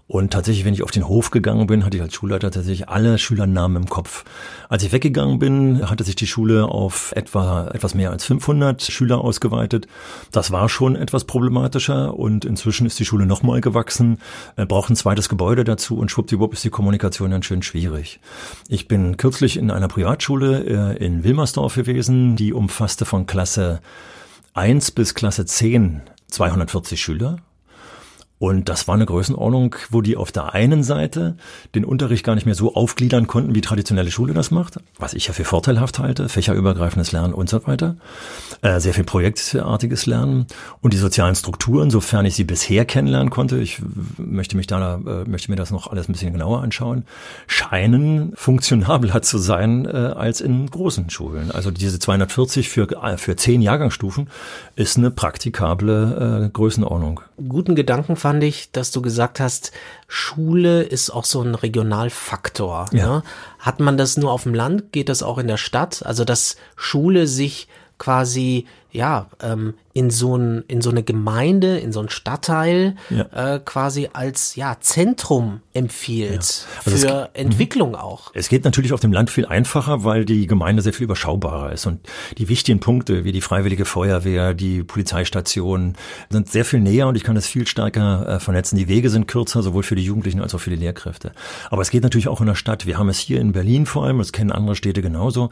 Und 0.05 0.33
tatsächlich, 0.33 0.65
wenn 0.65 0.73
ich 0.73 0.83
auf 0.83 0.91
den 0.91 1.07
Hof 1.07 1.31
gegangen 1.31 1.65
bin, 1.65 1.85
hatte 1.85 1.95
ich 1.95 2.03
als 2.03 2.13
Schulleiter 2.13 2.51
tatsächlich 2.51 2.89
alle 2.89 3.17
Schülernamen 3.17 3.83
im 3.83 3.89
Kopf. 3.89 4.25
Als 4.67 4.83
ich 4.83 4.91
weggegangen 4.91 5.39
bin, 5.39 5.89
hatte 5.89 6.03
sich 6.03 6.15
die 6.15 6.27
Schule 6.27 6.65
auf 6.65 7.13
etwa 7.15 7.69
etwas 7.69 7.95
mehr 7.95 8.11
als 8.11 8.25
500 8.25 8.81
Schüler 8.81 9.21
ausgeweitet. 9.21 9.87
Das 10.31 10.51
war 10.51 10.67
schon 10.67 10.97
etwas 10.97 11.23
problematischer 11.23 12.13
und 12.15 12.43
inzwischen 12.43 12.85
ist 12.85 12.99
die 12.99 13.05
Schule 13.05 13.25
nochmal 13.25 13.61
gewachsen, 13.61 14.19
braucht 14.67 14.89
ein 14.89 14.97
zweites 14.97 15.29
Gebäude 15.29 15.63
dazu 15.63 15.97
und 15.97 16.11
schwuppdiwupp 16.11 16.51
ist 16.51 16.65
die 16.65 16.69
Kommunikation 16.69 17.31
dann 17.31 17.43
schön 17.43 17.63
schwierig. 17.63 18.19
Ich 18.67 18.89
bin 18.89 19.15
kürzlich 19.15 19.55
in 19.55 19.71
einer 19.71 19.87
Privatschule 19.87 20.95
äh, 20.97 21.05
in 21.05 21.23
Wilmersdorf 21.23 21.75
gewesen, 21.75 22.35
die 22.35 22.51
umfasste 22.51 23.05
von 23.05 23.25
Klasse 23.25 23.79
1 24.53 24.91
bis 24.91 25.13
Klasse 25.13 25.45
10 25.45 26.01
240 26.27 27.01
Schüler 27.01 27.37
und 28.43 28.67
das 28.67 28.89
war 28.89 28.95
eine 28.95 29.05
Größenordnung, 29.05 29.77
wo 29.89 30.01
die 30.01 30.17
auf 30.17 30.33
der 30.33 30.53
einen 30.53 30.83
Seite 30.83 31.37
den 31.75 31.85
Unterricht 31.85 32.25
gar 32.25 32.35
nicht 32.35 32.45
mehr 32.45 32.55
so 32.55 32.75
aufgliedern 32.75 33.25
konnten, 33.25 33.55
wie 33.55 33.61
traditionelle 33.61 34.11
Schule 34.11 34.33
das 34.33 34.51
macht, 34.51 34.81
was 34.97 35.13
ich 35.13 35.27
ja 35.27 35.33
für 35.33 35.45
vorteilhaft 35.45 35.99
halte, 35.99 36.27
fächerübergreifendes 36.27 37.13
Lernen 37.13 37.33
und 37.33 37.47
so 37.47 37.65
weiter, 37.65 37.95
äh, 38.61 38.81
sehr 38.81 38.93
viel 38.93 39.05
projektartiges 39.05 40.07
Lernen 40.07 40.47
und 40.81 40.91
die 40.91 40.97
sozialen 40.97 41.35
Strukturen, 41.35 41.89
sofern 41.89 42.25
ich 42.25 42.35
sie 42.35 42.43
bisher 42.43 42.83
kennenlernen 42.83 43.29
konnte, 43.29 43.59
ich 43.59 43.81
möchte 44.17 44.57
mich 44.57 44.67
da, 44.67 44.95
äh, 44.95 45.23
möchte 45.23 45.49
mir 45.49 45.55
das 45.55 45.71
noch 45.71 45.87
alles 45.87 46.09
ein 46.09 46.11
bisschen 46.11 46.33
genauer 46.33 46.61
anschauen, 46.61 47.05
scheinen 47.47 48.33
funktionabler 48.35 49.21
zu 49.21 49.37
sein 49.37 49.85
äh, 49.85 49.89
als 49.91 50.41
in 50.41 50.69
großen 50.69 51.09
Schulen. 51.09 51.49
Also 51.49 51.71
diese 51.71 51.97
240 51.97 52.67
für, 52.67 52.91
äh, 52.91 53.15
für 53.15 53.37
zehn 53.37 53.61
Jahrgangsstufen 53.61 54.27
ist 54.75 54.97
eine 54.97 55.11
praktikable 55.11 56.47
äh, 56.47 56.49
Größenordnung. 56.49 57.21
Guten 57.47 57.75
Gedanken 57.75 58.17
fand 58.17 58.32
fand 58.33 58.43
ich, 58.43 58.71
dass 58.71 58.89
du 58.89 59.03
gesagt 59.03 59.39
hast, 59.39 59.71
Schule 60.07 60.81
ist 60.81 61.11
auch 61.11 61.23
so 61.23 61.39
ein 61.43 61.53
Regionalfaktor. 61.53 62.87
Ja. 62.91 63.07
Ne? 63.07 63.23
Hat 63.59 63.79
man 63.79 63.95
das 63.95 64.17
nur 64.17 64.31
auf 64.31 64.43
dem 64.43 64.55
Land? 64.55 64.91
Geht 64.91 65.07
das 65.07 65.21
auch 65.21 65.37
in 65.37 65.47
der 65.47 65.57
Stadt? 65.57 66.03
Also, 66.03 66.25
dass 66.25 66.57
Schule 66.75 67.27
sich 67.27 67.67
quasi 67.99 68.65
ja, 68.93 69.27
ähm, 69.41 69.73
in 69.95 70.09
so 70.09 70.35
ein, 70.35 70.63
in 70.67 70.81
so 70.81 70.89
eine 70.89 71.03
Gemeinde, 71.03 71.77
in 71.77 71.91
so 71.91 71.99
ein 71.99 72.09
Stadtteil 72.09 72.95
Ja. 73.09 73.55
äh, 73.55 73.59
quasi 73.59 74.09
als 74.13 74.55
ja 74.55 74.77
Zentrum 74.79 75.61
empfiehlt 75.73 76.65
Also 76.85 76.95
es 76.95 77.03
für 77.03 77.29
Entwicklung 77.33 77.95
auch. 77.95 78.31
Es 78.33 78.49
geht 78.49 78.63
natürlich 78.65 78.93
auf 78.93 78.99
dem 78.99 79.11
Land 79.11 79.29
viel 79.29 79.45
einfacher, 79.45 80.03
weil 80.03 80.25
die 80.25 80.47
Gemeinde 80.47 80.81
sehr 80.81 80.93
viel 80.93 81.03
überschaubarer 81.03 81.71
ist. 81.71 81.85
Und 81.85 81.99
die 82.37 82.49
wichtigen 82.49 82.79
Punkte, 82.79 83.23
wie 83.23 83.31
die 83.31 83.41
Freiwillige 83.41 83.85
Feuerwehr, 83.85 84.53
die 84.53 84.83
Polizeistation, 84.83 85.95
sind 86.29 86.49
sehr 86.49 86.65
viel 86.65 86.79
näher 86.79 87.07
und 87.07 87.15
ich 87.15 87.23
kann 87.23 87.35
das 87.35 87.45
viel 87.45 87.67
stärker 87.67 88.27
äh, 88.27 88.39
vernetzen. 88.39 88.77
Die 88.77 88.87
Wege 88.87 89.09
sind 89.09 89.27
kürzer, 89.27 89.61
sowohl 89.61 89.83
für 89.83 89.95
die 89.95 90.03
Jugendlichen 90.03 90.41
als 90.41 90.55
auch 90.55 90.59
für 90.59 90.69
die 90.71 90.75
Lehrkräfte. 90.75 91.33
Aber 91.69 91.81
es 91.81 91.91
geht 91.91 92.03
natürlich 92.03 92.27
auch 92.27 92.41
in 92.41 92.47
der 92.47 92.55
Stadt. 92.55 92.85
Wir 92.85 92.97
haben 92.97 93.09
es 93.09 93.19
hier 93.19 93.39
in 93.39 93.51
Berlin 93.51 93.85
vor 93.85 94.05
allem, 94.05 94.17
das 94.19 94.31
kennen 94.31 94.51
andere 94.51 94.75
Städte 94.75 95.01
genauso, 95.01 95.49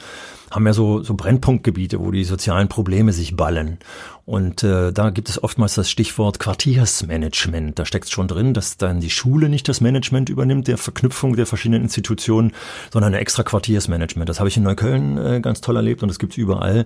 haben 0.50 0.66
ja 0.66 0.74
so, 0.74 1.04
so 1.04 1.14
Brennpunktgebiete, 1.14 2.00
wo 2.00 2.12
die 2.12 2.24
sozialen 2.24 2.68
Probleme 2.68 3.14
sich 3.14 3.31
ballen. 3.36 3.80
Und 4.26 4.64
äh, 4.64 4.94
da 4.94 5.10
gibt 5.10 5.30
es 5.30 5.44
oftmals 5.44 5.76
das 5.76 5.90
Stichwort 5.90 6.40
Quartiersmanagement. 6.40 7.78
Da 7.78 7.86
steckt 7.86 8.10
schon 8.10 8.28
drin, 8.28 8.54
dass 8.54 8.78
dann 8.78 9.00
die 9.00 9.10
Schule 9.10 9.50
nicht 9.50 9.68
das 9.68 9.82
Management 9.82 10.30
übernimmt, 10.30 10.68
der 10.68 10.78
Verknüpfung 10.78 11.36
der 11.36 11.46
verschiedenen 11.46 11.84
Institutionen, 11.84 12.54
sondern 12.92 13.14
ein 13.14 13.20
extra 13.20 13.44
Quartiersmanagement. 13.44 14.30
Das 14.30 14.40
habe 14.40 14.50
ich 14.50 14.58
in 14.58 14.64
Neukölln 14.64 15.18
äh, 15.18 15.42
ganz 15.42 15.62
toll 15.62 15.76
erlebt 15.76 16.02
und 16.04 16.10
das 16.10 16.20
gibt 16.20 16.34
es 16.34 16.38
überall. 16.38 16.86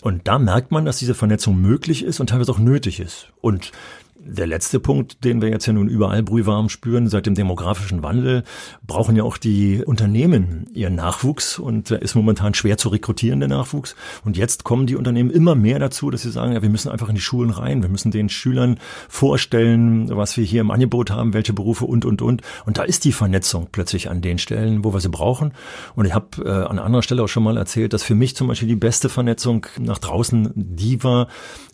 Und 0.00 0.28
da 0.28 0.38
merkt 0.38 0.70
man, 0.70 0.84
dass 0.84 0.98
diese 0.98 1.14
Vernetzung 1.14 1.60
möglich 1.60 2.04
ist 2.04 2.20
und 2.20 2.28
teilweise 2.28 2.52
auch 2.52 2.58
nötig 2.58 3.00
ist. 3.00 3.28
Und 3.40 3.72
der 4.20 4.46
letzte 4.46 4.80
Punkt, 4.80 5.24
den 5.24 5.40
wir 5.40 5.48
jetzt 5.48 5.66
ja 5.66 5.72
nun 5.72 5.88
überall 5.88 6.22
brühwarm 6.22 6.68
spüren, 6.68 7.08
seit 7.08 7.26
dem 7.26 7.34
demografischen 7.34 8.02
Wandel, 8.02 8.44
brauchen 8.86 9.16
ja 9.16 9.22
auch 9.22 9.36
die 9.36 9.82
Unternehmen 9.84 10.66
ihren 10.72 10.94
Nachwuchs 10.94 11.58
und 11.58 11.90
ist 11.90 12.14
momentan 12.14 12.54
schwer 12.54 12.78
zu 12.78 12.88
rekrutieren, 12.88 13.40
der 13.40 13.48
Nachwuchs. 13.48 13.94
Und 14.24 14.36
jetzt 14.36 14.64
kommen 14.64 14.86
die 14.86 14.96
Unternehmen 14.96 15.30
immer 15.30 15.54
mehr 15.54 15.78
dazu, 15.78 16.10
dass 16.10 16.22
sie 16.22 16.30
sagen, 16.30 16.52
ja, 16.52 16.62
wir 16.62 16.68
müssen 16.68 16.90
einfach 16.90 17.08
in 17.08 17.14
die 17.14 17.20
Schulen 17.20 17.50
rein, 17.50 17.82
wir 17.82 17.88
müssen 17.88 18.10
den 18.10 18.28
Schülern 18.28 18.78
vorstellen, 19.08 20.14
was 20.16 20.36
wir 20.36 20.44
hier 20.44 20.60
im 20.60 20.70
Angebot 20.70 21.10
haben, 21.10 21.32
welche 21.32 21.52
Berufe 21.52 21.84
und, 21.86 22.04
und, 22.04 22.20
und. 22.20 22.42
Und 22.66 22.78
da 22.78 22.82
ist 22.82 23.04
die 23.04 23.12
Vernetzung 23.12 23.68
plötzlich 23.70 24.10
an 24.10 24.20
den 24.20 24.38
Stellen, 24.38 24.84
wo 24.84 24.92
wir 24.92 25.00
sie 25.00 25.08
brauchen. 25.08 25.52
Und 25.94 26.06
ich 26.06 26.14
habe 26.14 26.44
äh, 26.44 26.48
an 26.48 26.78
anderer 26.78 27.02
Stelle 27.02 27.22
auch 27.22 27.28
schon 27.28 27.44
mal 27.44 27.56
erzählt, 27.56 27.92
dass 27.92 28.02
für 28.02 28.14
mich 28.14 28.36
zum 28.36 28.48
Beispiel 28.48 28.68
die 28.68 28.76
beste 28.76 29.08
Vernetzung 29.08 29.66
nach 29.78 29.98
draußen 29.98 30.52
die 30.54 31.02
war, 31.04 31.28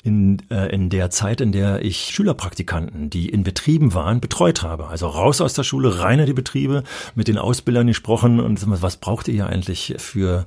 in, 0.05 0.43
äh, 0.51 0.73
in 0.73 0.91
der 0.91 1.11
Zeit, 1.11 1.41
in 1.41 1.51
der 1.51 1.83
ich 1.83 2.11
Schülerpraktikanten, 2.13 3.09
die 3.09 3.31
in 3.31 3.43
Betrieben 3.43 3.95
waren, 3.95 4.21
betreut 4.21 4.63
habe. 4.63 4.89
Also 4.89 5.09
raus 5.09 5.41
aus 5.41 5.55
der 5.55 5.65
Schule, 5.65 5.99
rein 5.99 6.21
in 6.21 6.27
die 6.27 6.35
Betriebe, 6.35 6.85
mit 7.15 7.27
den 7.27 7.39
Ausbildern 7.39 7.87
gesprochen 7.87 8.39
und 8.39 8.63
was 8.83 8.99
braucht 8.99 9.29
ihr 9.29 9.47
eigentlich 9.47 9.95
für 9.97 10.47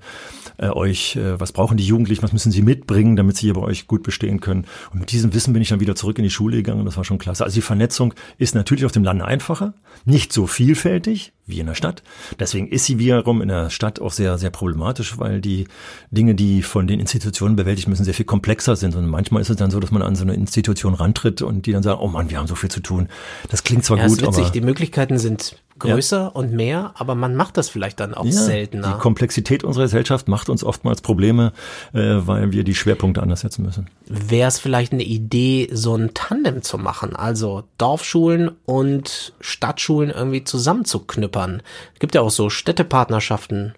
äh, 0.57 0.69
euch, 0.69 1.15
äh, 1.15 1.39
was 1.39 1.53
brauchen 1.53 1.75
die 1.75 1.85
Jugendlichen, 1.85 2.21
was 2.21 2.33
müssen 2.33 2.51
sie 2.51 2.61
mitbringen, 2.61 3.15
damit 3.15 3.37
sie 3.37 3.47
hier 3.47 3.55
bei 3.55 3.61
euch 3.61 3.87
gut 3.87 4.03
bestehen 4.03 4.41
können. 4.41 4.65
Und 4.93 4.99
mit 4.99 5.11
diesem 5.11 5.33
Wissen 5.33 5.53
bin 5.53 5.61
ich 5.63 5.69
dann 5.69 5.79
wieder 5.79 5.95
zurück 5.95 6.19
in 6.19 6.23
die 6.23 6.29
Schule 6.29 6.57
gegangen 6.57 6.81
und 6.81 6.85
das 6.85 6.97
war 6.97 7.03
schon 7.03 7.17
klasse. 7.17 7.43
Also 7.43 7.55
die 7.55 7.61
Vernetzung 7.61 8.13
ist 8.37 8.53
natürlich 8.53 8.85
auf 8.85 8.91
dem 8.91 9.03
Lande 9.03 9.25
einfacher, 9.25 9.73
nicht 10.05 10.31
so 10.31 10.45
vielfältig 10.45 11.33
wie 11.47 11.59
in 11.59 11.65
der 11.65 11.75
Stadt. 11.75 12.03
Deswegen 12.39 12.67
ist 12.67 12.85
sie 12.85 12.99
wiederum 12.99 13.41
in 13.41 13.47
der 13.47 13.69
Stadt 13.69 13.99
auch 13.99 14.11
sehr, 14.11 14.37
sehr 14.37 14.49
problematisch, 14.49 15.17
weil 15.17 15.41
die 15.41 15.67
Dinge, 16.11 16.35
die 16.35 16.61
von 16.61 16.87
den 16.87 16.99
Institutionen 16.99 17.55
bewältigt 17.55 17.87
müssen, 17.87 18.03
sehr 18.03 18.13
viel 18.13 18.25
komplexer 18.25 18.75
sind. 18.75 18.95
Und 18.95 19.07
manchmal 19.07 19.41
ist 19.41 19.49
es 19.49 19.55
dann 19.55 19.71
so, 19.71 19.79
dass 19.79 19.91
man 19.91 20.01
an 20.01 20.15
so 20.15 20.23
eine 20.23 20.33
Institution 20.33 20.93
rantritt 20.93 21.41
und 21.41 21.65
die 21.65 21.71
dann 21.71 21.83
sagen, 21.83 21.99
oh 22.01 22.07
Mann, 22.07 22.29
wir 22.29 22.37
haben 22.37 22.47
so 22.47 22.55
viel 22.55 22.69
zu 22.69 22.81
tun. 22.81 23.07
Das 23.49 23.63
klingt 23.63 23.85
zwar 23.85 23.97
Ja, 23.97 24.07
gut, 24.07 24.23
aber 24.23 24.49
die 24.49 24.61
Möglichkeiten 24.61 25.17
sind 25.17 25.57
größer 25.79 26.35
und 26.35 26.53
mehr, 26.53 26.93
aber 26.95 27.15
man 27.15 27.35
macht 27.35 27.57
das 27.57 27.69
vielleicht 27.69 27.99
dann 27.99 28.13
auch 28.13 28.25
ja, 28.25 28.31
seltener. 28.31 28.93
die 28.93 28.99
Komplexität 28.99 29.63
unserer 29.63 29.85
Gesellschaft 29.85 30.27
macht 30.27 30.49
uns 30.49 30.63
oftmals 30.63 31.01
Probleme, 31.01 31.53
äh, 31.93 31.99
weil 31.99 32.51
wir 32.51 32.63
die 32.63 32.75
Schwerpunkte 32.75 33.21
anders 33.21 33.41
setzen 33.41 33.63
müssen. 33.63 33.89
Wäre 34.07 34.47
es 34.47 34.59
vielleicht 34.59 34.93
eine 34.93 35.03
Idee, 35.03 35.69
so 35.71 35.95
ein 35.95 36.13
Tandem 36.13 36.61
zu 36.61 36.77
machen, 36.77 37.15
also 37.15 37.63
Dorfschulen 37.77 38.51
und 38.65 39.33
Stadtschulen 39.41 40.09
irgendwie 40.09 40.43
zusammenzuknüppern? 40.43 41.61
Es 41.93 41.99
gibt 41.99 42.15
ja 42.15 42.21
auch 42.21 42.31
so 42.31 42.49
Städtepartnerschaften. 42.49 43.73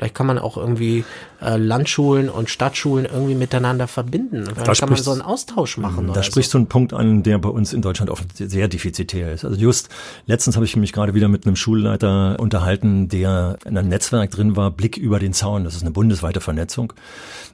Vielleicht 0.00 0.14
kann 0.14 0.26
man 0.26 0.38
auch 0.38 0.56
irgendwie 0.56 1.04
äh, 1.42 1.58
Landschulen 1.58 2.30
und 2.30 2.48
Stadtschulen 2.48 3.04
irgendwie 3.04 3.34
miteinander 3.34 3.86
verbinden. 3.86 4.46
Vielleicht 4.46 4.80
kann 4.80 4.88
man 4.88 4.98
so 4.98 5.10
einen 5.10 5.20
Austausch 5.20 5.76
machen. 5.76 6.10
Da 6.14 6.22
sprichst 6.22 6.54
du 6.54 6.58
einen 6.58 6.68
Punkt 6.68 6.94
an, 6.94 7.22
der 7.22 7.36
bei 7.36 7.50
uns 7.50 7.74
in 7.74 7.82
Deutschland 7.82 8.10
oft 8.10 8.24
sehr 8.34 8.68
defizitär 8.68 9.30
ist. 9.30 9.44
Also 9.44 9.58
just 9.60 9.90
letztens 10.24 10.56
habe 10.56 10.64
ich 10.64 10.74
mich 10.74 10.94
gerade 10.94 11.12
wieder 11.12 11.28
mit 11.28 11.44
einem 11.44 11.54
Schulleiter 11.54 12.40
unterhalten, 12.40 13.10
der 13.10 13.58
in 13.66 13.76
einem 13.76 13.90
Netzwerk 13.90 14.30
drin 14.30 14.56
war, 14.56 14.70
Blick 14.70 14.96
über 14.96 15.18
den 15.18 15.34
Zaun. 15.34 15.64
Das 15.64 15.74
ist 15.74 15.82
eine 15.82 15.90
bundesweite 15.90 16.40
Vernetzung. 16.40 16.94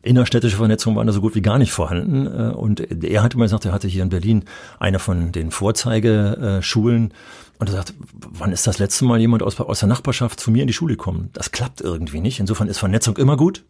Innerstädtische 0.03 0.57
Vernetzung 0.57 0.95
war 0.95 1.05
da 1.05 1.11
so 1.11 1.21
gut 1.21 1.35
wie 1.35 1.43
gar 1.43 1.59
nicht 1.59 1.73
vorhanden. 1.73 2.27
Äh, 2.29 2.55
Und 2.55 3.03
er 3.03 3.25
hat 3.25 3.35
immer 3.35 3.47
gesagt, 3.47 3.65
er 3.65 3.73
hatte 3.73 3.89
hier 3.89 4.05
in 4.05 4.09
Berlin 4.11 4.45
eine 4.79 5.01
von 5.01 5.33
den 5.33 5.51
Vorzeigeschulen. 5.51 7.13
Und 7.59 7.69
er 7.69 7.73
sagt, 7.73 7.95
wann 8.13 8.53
ist 8.53 8.67
das 8.67 8.79
letzte 8.79 9.05
Mal 9.05 9.19
jemand 9.19 9.43
aus, 9.43 9.59
aus 9.59 9.81
der 9.81 9.89
Nachbarschaft 9.89 10.41
zu 10.41 10.51
mir 10.51 10.63
in 10.63 10.67
die 10.67 10.75
Schule 10.75 10.97
gekommen? 10.97 11.31
Das 11.33 11.53
klappt 11.53 11.81
irgendwie 11.81 12.21
nicht. 12.21 12.41
Insofern 12.41 12.69
ist 12.69 12.79
Vernetzung 12.79 13.17
immer 13.17 13.37
gut. 13.37 13.65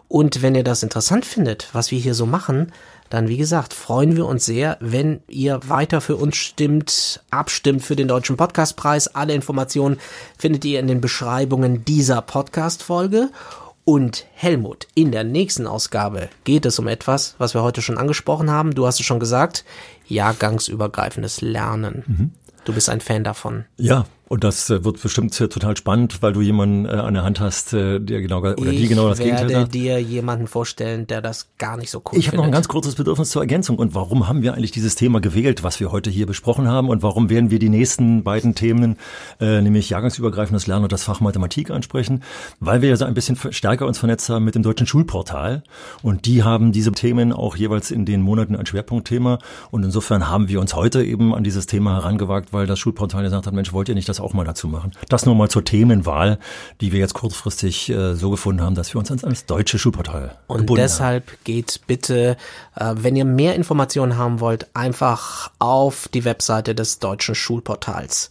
Und 0.09 0.43
wenn 0.43 0.55
ihr 0.55 0.65
das 0.65 0.83
interessant 0.83 1.25
findet, 1.25 1.69
was 1.73 1.91
wir 1.91 1.99
hier 1.99 2.15
so 2.15 2.27
machen, 2.27 2.71
dann 3.13 3.29
wie 3.29 3.37
gesagt, 3.37 3.75
freuen 3.75 4.17
wir 4.17 4.25
uns 4.25 4.47
sehr, 4.47 4.79
wenn 4.81 5.21
ihr 5.29 5.61
weiter 5.69 6.01
für 6.01 6.17
uns 6.17 6.35
stimmt, 6.37 7.23
abstimmt 7.31 7.83
für 7.83 7.95
den 7.95 8.09
Deutschen 8.09 8.39
Podcastpreis. 8.39 9.15
Alle 9.15 9.35
Informationen 9.35 10.01
findet 10.39 10.65
ihr 10.65 10.81
in 10.81 10.87
den 10.87 11.03
Beschreibungen 11.03 11.85
dieser 11.85 12.23
Podcast-Folge. 12.23 13.29
Und 13.85 14.25
Helmut, 14.33 14.87
in 14.95 15.13
der 15.13 15.25
nächsten 15.25 15.67
Ausgabe 15.67 16.31
geht 16.45 16.65
es 16.65 16.79
um 16.79 16.89
etwas, 16.89 17.35
was 17.37 17.53
wir 17.53 17.63
heute 17.63 17.83
schon 17.83 17.99
angesprochen 17.99 18.51
haben. 18.51 18.75
Du 18.75 18.87
hast 18.87 18.99
es 18.99 19.05
schon 19.05 19.21
gesagt, 19.21 19.67
jahrgangsübergreifendes 20.07 21.43
Lernen. 21.43 22.33
Du 22.65 22.73
bist 22.73 22.89
ein 22.89 23.03
Fan 23.03 23.25
davon. 23.25 23.67
Ja, 23.77 24.07
Und 24.33 24.45
das 24.45 24.71
äh, 24.71 24.83
wird 24.83 25.03
bestimmt 25.03 25.39
äh, 25.43 25.49
total 25.49 25.77
spannend, 25.77 26.23
weil 26.23 26.33
du 26.33 26.41
jemanden 26.41 26.87
äh, 26.87 26.89
an 26.89 27.13
der 27.13 27.23
Hand 27.23 27.39
hast, 27.39 27.73
der 27.75 28.01
genau 28.01 28.39
oder 28.39 28.59
ich 28.59 28.81
die 28.81 28.89
genau 28.89 29.11
das 29.11 29.19
Gegenteil 29.19 29.45
Ich 29.45 29.53
werde 29.53 29.71
dir 29.71 29.99
jemanden 29.99 30.47
vorstellen, 30.47 31.07
der 31.07 31.21
das 31.21 31.51
gar 31.59 31.77
nicht 31.77 31.91
so 31.91 31.99
cool 31.99 32.19
Ich 32.19 32.29
habe 32.29 32.39
noch 32.39 32.45
ein 32.45 32.51
ganz 32.51 32.67
kurzes 32.67 32.95
Bedürfnis 32.95 33.29
zur 33.29 33.43
Ergänzung. 33.43 33.77
Und 33.77 33.95
warum 33.95 34.29
haben 34.29 34.41
wir 34.41 34.55
eigentlich 34.55 34.71
dieses 34.71 34.95
Thema 34.95 35.21
gewählt, 35.21 35.65
was 35.65 35.81
wir 35.81 35.93
heute 35.93 36.09
hier 36.09 36.25
besprochen 36.25 36.67
haben? 36.67 36.89
Und 36.89 37.03
warum 37.03 37.29
werden 37.29 37.51
wir 37.51 37.59
die 37.59 37.69
nächsten 37.69 38.25
beiden 38.25 38.55
Themen, 38.55 38.97
äh, 39.39 39.61
nämlich 39.61 39.91
jahrgangsübergreifendes 39.91 40.67
Lernen 40.67 40.85
und 40.85 40.93
das 40.93 41.05
Fach 41.05 41.21
Mathematik 41.21 41.71
ansprechen? 41.71 42.23
Weil 42.59 42.81
wir 42.81 42.89
ja 42.89 42.97
so 42.97 43.05
ein 43.05 43.13
bisschen 43.13 43.37
stärker 43.51 43.87
uns 43.87 43.99
vernetzt 43.99 44.31
haben 44.31 44.47
mit 44.47 44.55
dem 44.55 44.63
deutschen 44.63 44.87
Schulportal. 44.87 45.63
Und 46.03 46.25
die 46.25 46.43
haben 46.43 46.73
diese 46.73 46.93
Themen 46.93 47.35
auch 47.35 47.57
jeweils 47.57 47.91
in 47.91 48.07
den 48.07 48.23
Monaten 48.23 48.57
ein 48.57 48.65
Schwerpunktthema. 48.65 49.41
Und 49.71 49.83
insofern 49.83 50.31
haben 50.31 50.49
wir 50.49 50.59
uns 50.59 50.75
heute 50.75 51.05
eben 51.05 51.35
an 51.35 51.45
dieses 51.45 51.67
Thema 51.67 51.97
herangewagt, 51.97 52.55
weil 52.55 52.67
das 52.67 52.79
Schulportal 52.79 53.25
gesagt 53.25 53.47
hat, 53.47 53.53
Mensch, 53.53 53.75
wollt 53.75 53.91
ihr 53.91 53.95
nicht 53.95 54.09
das 54.09 54.22
auch 54.23 54.33
mal 54.33 54.45
dazu 54.45 54.69
machen. 54.69 54.93
Das 55.09 55.27
nur 55.27 55.35
mal 55.35 55.49
zur 55.49 55.65
Themenwahl, 55.65 56.39
die 56.81 56.93
wir 56.93 57.01
jetzt 57.01 57.15
kurzfristig 57.15 57.91
äh, 57.91 58.15
so 58.15 58.31
gefunden 58.31 58.63
haben, 58.63 58.75
dass 58.75 58.95
wir 58.95 58.99
uns 58.99 59.11
ans, 59.11 59.25
ans 59.25 59.47
deutsche 59.47 59.79
Schulportal 59.79 60.39
Und 60.47 60.69
deshalb 60.77 61.29
haben. 61.29 61.39
geht 61.45 61.81
bitte, 61.87 62.37
äh, 62.77 62.95
wenn 62.97 63.17
ihr 63.17 63.25
mehr 63.25 63.55
Informationen 63.55 64.17
haben 64.17 64.41
wollt, 64.41 64.67
einfach 64.75 65.51
auf 65.59 66.09
die 66.09 66.25
Webseite 66.25 66.75
des 66.75 66.99
deutschen 66.99 67.35
Schulportals. 67.35 68.31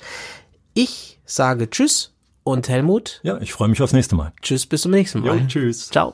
Ich 0.73 1.19
sage 1.25 1.69
Tschüss 1.69 2.13
und 2.43 2.69
Helmut. 2.69 3.19
Ja, 3.23 3.39
ich 3.39 3.53
freue 3.53 3.67
mich 3.67 3.81
aufs 3.81 3.93
nächste 3.93 4.15
Mal. 4.15 4.33
Tschüss, 4.41 4.65
bis 4.65 4.81
zum 4.81 4.91
nächsten 4.91 5.21
Mal. 5.21 5.39
Jo, 5.39 5.47
tschüss. 5.47 5.89
Ciao. 5.89 6.13